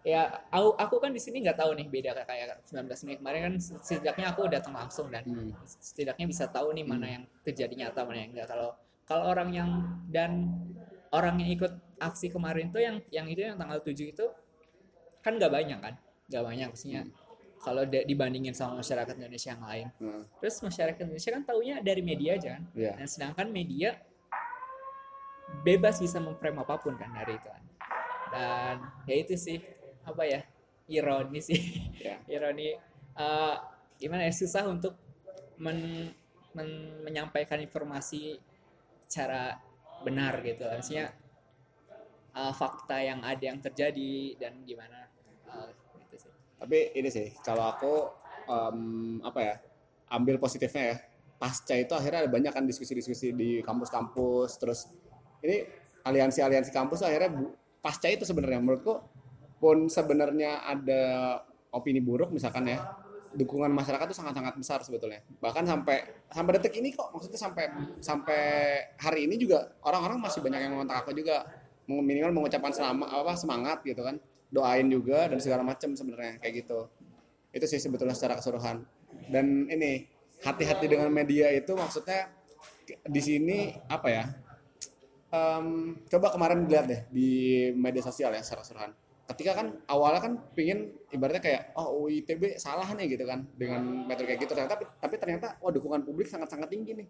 ya 0.00 0.22
aku 0.48 0.78
aku 0.78 0.96
kan 1.00 1.10
di 1.10 1.18
sini 1.18 1.42
nggak 1.42 1.58
tahu 1.58 1.74
nih 1.74 1.90
beda 1.90 2.14
kayak 2.22 2.62
19 2.62 2.86
Mei 3.02 3.18
kemarin 3.18 3.40
kan 3.50 3.54
setidaknya 3.58 4.26
aku 4.30 4.46
datang 4.46 4.70
langsung 4.72 5.10
dan 5.10 5.26
Hmm. 5.26 5.50
setidaknya 5.66 6.30
bisa 6.30 6.46
tahu 6.46 6.70
nih 6.72 6.86
mana 6.86 7.06
yang 7.10 7.24
terjadi 7.42 7.74
nyata 7.74 8.06
mana 8.06 8.22
yang 8.22 8.30
enggak 8.30 8.46
kalau 8.46 8.70
kalau 9.02 9.24
orang 9.26 9.50
yang 9.50 9.70
dan 10.06 10.46
orang 11.10 11.42
yang 11.42 11.50
ikut 11.50 11.72
aksi 11.98 12.30
kemarin 12.30 12.70
tuh 12.70 12.78
yang 12.78 13.02
yang 13.10 13.26
itu 13.26 13.42
yang 13.42 13.58
tanggal 13.58 13.82
7 13.82 13.98
itu 14.06 14.26
kan 15.26 15.34
nggak 15.34 15.50
banyak 15.50 15.78
kan? 15.82 15.94
Nggak 16.30 16.44
banyak 16.46 16.66
maksudnya. 16.70 17.02
Kalau 17.56 17.82
da- 17.82 18.06
dibandingin 18.06 18.54
sama 18.54 18.78
masyarakat 18.78 19.10
Indonesia 19.18 19.50
yang 19.50 19.64
lain. 19.64 19.86
Hmm, 19.98 20.22
terus 20.38 20.62
masyarakat 20.62 21.02
Indonesia 21.02 21.30
kan 21.34 21.42
taunya 21.42 21.82
dari 21.82 21.98
media 22.00 22.38
aja 22.38 22.48
kan? 22.54 22.62
Iya. 22.70 22.92
dan 22.94 23.06
sedangkan 23.10 23.46
media 23.50 23.98
bebas 25.62 25.98
bisa 25.98 26.22
memframe 26.22 26.62
apa 26.62 26.78
pun 26.78 26.94
kan 26.94 27.10
dari 27.10 27.34
itu 27.34 27.48
kan. 27.48 27.62
Dan 28.30 28.74
ya 29.06 29.14
itu 29.18 29.34
sih 29.34 29.58
apa 30.06 30.22
ya 30.22 30.40
ironi 30.86 31.42
sih. 31.42 31.58
Ya. 31.98 32.22
ironi 32.38 32.76
eh, 33.16 33.54
gimana 33.98 34.22
ya 34.22 34.32
susah 34.32 34.68
untuk 34.68 34.94
men- 35.58 36.14
men- 36.54 37.02
menyampaikan 37.02 37.58
informasi 37.58 38.38
secara 39.06 39.58
benar 40.04 40.38
gitu. 40.44 40.62
Maksudnya 40.62 41.10
eh, 42.36 42.52
fakta 42.52 43.00
yang 43.00 43.24
ada 43.24 43.40
yang 43.40 43.58
terjadi 43.64 44.36
dan 44.36 44.60
gimana 44.68 45.08
eh, 45.48 45.72
gitu 46.04 46.28
sih. 46.28 46.32
Tapi 46.60 46.92
ini 46.92 47.08
sih, 47.08 47.32
kalau 47.40 47.64
aku 47.72 47.92
em, 48.48 48.78
apa 49.24 49.40
ya, 49.40 49.54
ambil 50.12 50.36
positifnya 50.36 50.84
ya. 50.94 50.98
Pasca 51.36 51.76
itu 51.76 51.92
akhirnya 51.92 52.24
ada 52.24 52.32
banyak 52.32 52.48
kan 52.48 52.64
diskusi-diskusi 52.64 53.36
di 53.36 53.60
kampus-kampus, 53.60 54.56
terus 54.56 54.88
ini 55.44 55.68
aliansi-aliansi 56.00 56.72
kampus 56.72 57.04
akhirnya 57.04 57.28
bu- 57.28 57.52
pasca 57.84 58.08
itu 58.08 58.24
sebenarnya. 58.24 58.56
Menurutku 58.56 59.04
pun 59.60 59.84
sebenarnya 59.92 60.64
ada 60.64 61.02
opini 61.76 62.00
buruk 62.00 62.32
misalkan 62.32 62.72
ya 62.72 62.80
dukungan 63.36 63.68
masyarakat 63.68 64.08
tuh 64.08 64.16
sangat-sangat 64.16 64.56
besar 64.56 64.80
sebetulnya. 64.80 65.20
Bahkan 65.36 65.68
sampai 65.68 66.24
sampai 66.32 66.52
detik 66.56 66.80
ini 66.80 66.96
kok 66.96 67.12
maksudnya 67.12 67.36
sampai 67.36 67.64
sampai 68.00 68.42
hari 68.96 69.28
ini 69.28 69.36
juga 69.36 69.76
orang-orang 69.84 70.16
masih 70.16 70.40
banyak 70.40 70.56
yang 70.56 70.72
ngontak 70.72 71.04
aku 71.04 71.12
juga 71.12 71.44
minimal 71.86 72.42
mengucapkan 72.42 72.74
selama 72.74 73.06
apa 73.08 73.34
semangat 73.38 73.82
gitu 73.86 74.02
kan. 74.02 74.18
Doain 74.46 74.86
juga 74.86 75.26
dan 75.26 75.42
segala 75.42 75.66
macam 75.66 75.94
sebenarnya 75.94 76.38
kayak 76.38 76.66
gitu. 76.66 76.86
Itu 77.50 77.66
sih 77.66 77.82
sebetulnya 77.82 78.14
secara 78.14 78.38
keseluruhan. 78.38 78.86
Dan 79.30 79.66
ini 79.70 80.06
hati-hati 80.42 80.86
dengan 80.86 81.10
media 81.10 81.50
itu 81.50 81.74
maksudnya 81.74 82.30
di 82.86 83.18
sini 83.18 83.74
apa 83.90 84.08
ya 84.12 84.24
Em, 85.26 85.98
coba 86.06 86.30
kemarin 86.30 86.70
lihat 86.70 86.86
deh 86.86 87.00
di 87.10 87.28
media 87.74 87.98
sosial 87.98 88.30
ya 88.30 88.40
secara 88.46 88.62
keseluruhan. 88.62 88.92
Ketika 89.26 89.52
kan 89.58 89.66
awalnya 89.90 90.22
kan 90.22 90.32
pingin 90.54 90.94
ibaratnya 91.10 91.42
kayak 91.42 91.62
oh 91.74 92.06
UITB 92.06 92.62
salah 92.62 92.86
nih 92.94 93.18
gitu 93.18 93.26
kan 93.26 93.42
dengan 93.58 94.06
metode 94.06 94.30
kayak 94.30 94.46
gitu. 94.46 94.54
Ternyata 94.54 94.78
tapi 95.02 95.14
ternyata 95.18 95.58
wah 95.58 95.74
dukungan 95.74 96.06
publik 96.06 96.30
sangat-sangat 96.30 96.70
tinggi 96.70 96.94
nih 96.94 97.08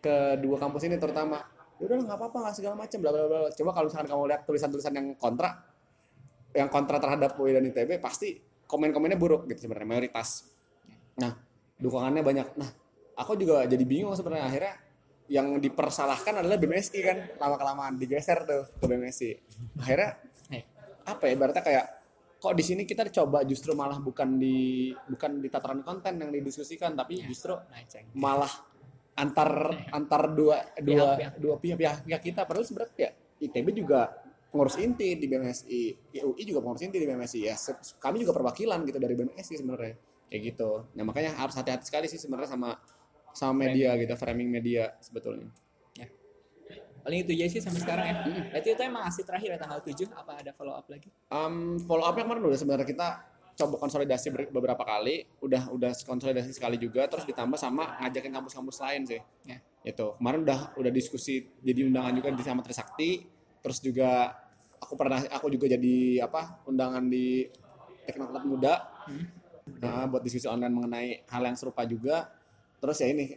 ke 0.00 0.40
dua 0.40 0.56
kampus 0.56 0.88
ini 0.88 0.96
terutama 0.96 1.44
udah 1.78 1.94
nggak 2.04 2.18
apa-apa 2.18 2.36
nggak 2.42 2.54
segala 2.58 2.74
macam 2.74 2.98
bla 2.98 3.10
bla 3.14 3.24
bla 3.30 3.38
coba 3.54 3.70
kalau 3.70 3.86
misalkan 3.86 4.08
kamu 4.10 4.22
lihat 4.34 4.42
tulisan-tulisan 4.44 4.92
yang 4.94 5.08
kontra 5.14 5.50
yang 6.56 6.68
kontra 6.72 6.96
terhadap 6.98 7.38
UI 7.38 7.54
dan 7.54 7.64
ITB 7.70 8.02
pasti 8.02 8.34
komen-komennya 8.66 9.16
buruk 9.20 9.46
gitu 9.46 9.68
sebenarnya 9.68 9.88
mayoritas. 9.88 10.48
Nah 11.20 11.38
dukungannya 11.78 12.24
banyak. 12.24 12.46
Nah 12.58 12.68
aku 13.14 13.38
juga 13.38 13.64
jadi 13.64 13.84
bingung 13.86 14.12
sebenarnya. 14.16 14.48
Akhirnya 14.50 14.74
yang 15.28 15.60
dipersalahkan 15.60 16.40
adalah 16.40 16.56
BMSI 16.56 16.98
kan 17.04 17.18
lama 17.36 17.60
kelamaan 17.60 17.94
digeser 18.00 18.48
tuh 18.48 18.64
ke 18.80 18.84
BMSI 18.88 19.30
akhirnya 19.84 20.16
apa 21.04 21.24
ya 21.28 21.36
berarti 21.36 21.60
kayak 21.60 21.86
kok 22.40 22.54
di 22.56 22.64
sini 22.64 22.82
kita 22.88 23.04
coba 23.12 23.44
justru 23.44 23.76
malah 23.76 24.00
bukan 24.00 24.40
di 24.40 24.88
bukan 25.04 25.44
di 25.44 25.52
tataran 25.52 25.84
konten 25.84 26.16
yang 26.16 26.32
didiskusikan 26.32 26.96
tapi 26.96 27.20
Ya. 27.20 27.28
justru 27.28 27.52
nah 27.52 27.80
ceng 27.84 28.08
malah 28.16 28.48
antar 29.18 29.50
antar 29.90 30.22
dua 30.30 30.62
dua 30.78 31.18
Pihak-pihak. 31.18 31.32
dua 31.42 31.54
pihak 31.58 31.76
pihak, 31.82 31.96
pihak 32.06 32.22
kita. 32.22 32.40
Padahal 32.46 32.64
sebenarnya 32.64 32.94
ya 32.96 33.10
ITB 33.42 33.66
juga 33.74 34.14
pengurus 34.48 34.78
inti 34.80 35.18
di 35.18 35.26
BMSI 35.26 35.82
UI 36.24 36.42
juga 36.46 36.62
pengurus 36.62 36.82
inti 36.86 36.96
di 36.96 37.04
BMSI 37.04 37.40
ya 37.44 37.54
kami 38.00 38.22
juga 38.22 38.32
perwakilan 38.38 38.86
gitu 38.86 38.98
dari 39.02 39.14
BMSI 39.18 39.54
sebenarnya. 39.58 39.94
Kayak 40.30 40.42
gitu. 40.54 40.70
Nah 40.94 41.02
makanya 41.02 41.34
harus 41.34 41.58
hati-hati 41.58 41.84
sekali 41.84 42.06
sih 42.06 42.20
sebenarnya 42.20 42.54
sama 42.54 42.78
sama 43.34 43.66
media 43.66 43.98
gitu 43.98 44.14
framing 44.14 44.48
media 44.48 44.94
sebetulnya. 45.02 45.50
Paling 46.98 47.24
itu 47.24 47.32
aja 47.40 47.46
sih 47.48 47.60
sampai 47.64 47.80
sekarang 47.80 48.04
ya. 48.04 48.14
Berarti 48.52 48.68
itu 48.68 48.82
emang 48.84 49.02
aksi 49.08 49.22
terakhir 49.24 49.56
ya 49.56 49.58
tanggal 49.58 49.80
7 49.80 50.12
apa 50.12 50.32
ada 50.44 50.52
follow 50.52 50.76
up 50.76 50.84
lagi? 50.92 51.08
Um, 51.32 51.80
follow 51.88 52.04
up 52.04 52.12
kemarin 52.20 52.44
udah 52.44 52.58
sebenarnya 52.58 52.84
kita 52.84 53.08
coba 53.58 53.74
konsolidasi 53.82 54.30
ber- 54.30 54.50
beberapa 54.54 54.86
kali, 54.86 55.26
udah 55.42 55.74
udah 55.74 55.90
konsolidasi 56.06 56.54
sekali 56.54 56.78
juga, 56.78 57.10
terus 57.10 57.26
ditambah 57.26 57.58
sama 57.58 57.98
ngajakin 58.06 58.30
kampus-kampus 58.30 58.78
lain 58.86 59.02
sih. 59.02 59.20
Ya. 59.42 59.58
Itu 59.82 60.14
kemarin 60.22 60.46
udah 60.46 60.78
udah 60.78 60.92
diskusi 60.94 61.42
jadi 61.58 61.90
undangan 61.90 62.14
juga 62.14 62.30
di 62.30 62.42
sama 62.46 62.62
Trisakti, 62.62 63.26
terus 63.58 63.82
juga 63.82 64.30
aku 64.78 64.94
pernah 64.94 65.26
aku 65.34 65.50
juga 65.50 65.66
jadi 65.66 66.22
apa 66.22 66.62
undangan 66.70 67.02
di 67.10 67.50
Teknokrat 68.06 68.44
Muda 68.46 68.74
Hmm. 69.08 69.24
Nah, 69.80 70.04
buat 70.08 70.20
diskusi 70.24 70.44
online 70.48 70.72
mengenai 70.72 71.08
hal 71.28 71.42
yang 71.44 71.56
serupa 71.56 71.84
juga. 71.88 72.28
Terus 72.80 72.96
ya 73.00 73.08
ini 73.08 73.36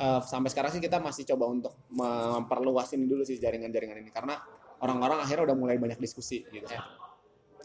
eh, 0.00 0.20
sampai 0.24 0.48
sekarang 0.48 0.72
sih 0.72 0.82
kita 0.82 0.96
masih 0.96 1.28
coba 1.28 1.44
untuk 1.48 1.72
memperluas 1.92 2.88
ini 2.96 3.04
dulu 3.04 3.22
sih 3.24 3.36
jaringan-jaringan 3.36 4.00
ini 4.00 4.10
karena 4.12 4.40
orang-orang 4.80 5.20
akhirnya 5.20 5.52
udah 5.52 5.56
mulai 5.56 5.76
banyak 5.76 6.00
diskusi 6.00 6.44
gitu. 6.48 6.64
Ya. 6.68 6.84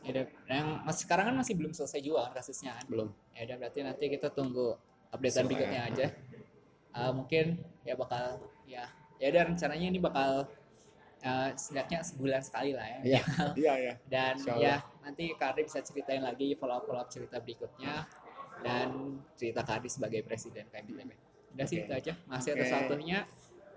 Ya 0.05 0.09
udah, 0.13 0.25
yang 0.45 0.67
mas 0.85 1.01
sekarang 1.01 1.33
kan 1.33 1.35
masih 1.35 1.57
belum 1.57 1.73
selesai 1.73 1.97
juga 1.99 2.29
kan 2.29 2.37
kasusnya 2.37 2.77
kan 2.77 2.85
Belum. 2.85 3.09
ya 3.33 3.41
udah 3.49 3.57
berarti 3.57 3.79
nanti 3.81 4.05
kita 4.05 4.29
tunggu 4.29 4.77
updatean 5.09 5.33
Seru, 5.41 5.49
berikutnya 5.49 5.81
ya. 5.81 5.89
aja 5.91 6.07
Uh, 6.95 7.11
mungkin 7.11 7.59
ya 7.83 7.91
bakal 7.91 8.39
ya 8.63 8.87
ya 9.19 9.27
udah 9.27 9.51
rencananya 9.51 9.83
ini 9.83 9.99
bakal 9.99 10.47
uh, 11.19 11.49
setidaknya 11.51 11.99
sebulan 11.99 12.39
sekali 12.39 12.71
lah 12.71 12.87
ya 12.87 12.99
Iya, 13.03 13.21
iya, 13.59 13.73
iya. 13.83 13.93
dan 14.07 14.39
Insya 14.39 14.51
Allah. 14.55 14.63
ya 14.63 14.75
nanti 15.03 15.23
Kardi 15.35 15.67
bisa 15.67 15.83
ceritain 15.83 16.23
lagi 16.23 16.55
follow 16.55 16.79
up 16.79 16.87
follow 16.87 17.03
up 17.03 17.11
cerita 17.11 17.43
berikutnya 17.43 18.07
dan 18.63 19.19
cerita 19.35 19.67
Kardi 19.67 19.91
sebagai 19.91 20.23
presiden 20.23 20.71
KMITB 20.71 21.11
udah 21.51 21.65
sih 21.67 21.83
Oke. 21.83 21.83
itu 21.83 21.93
aja 21.99 22.13
masih 22.31 22.49
Oke. 22.53 22.63
atas 22.63 22.71
waktunya 22.71 23.19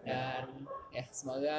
dan 0.07 0.45
ya 0.95 1.03
semoga 1.11 1.57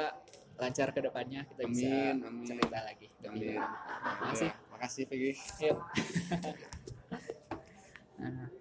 lancar 0.59 0.91
ke 0.91 0.99
depannya 0.99 1.47
kita 1.47 1.63
bisa 1.71 1.87
Amin, 1.87 2.15
amin. 2.19 2.45
cerita 2.45 2.79
lagi. 2.83 3.07
Amin. 3.25 3.55
Makasih. 3.57 4.51
Ya, 4.51 4.55
makasih 4.75 5.03
Peggy. 5.07 5.31
Yuk. 5.63 5.77
Nah, 8.19 8.51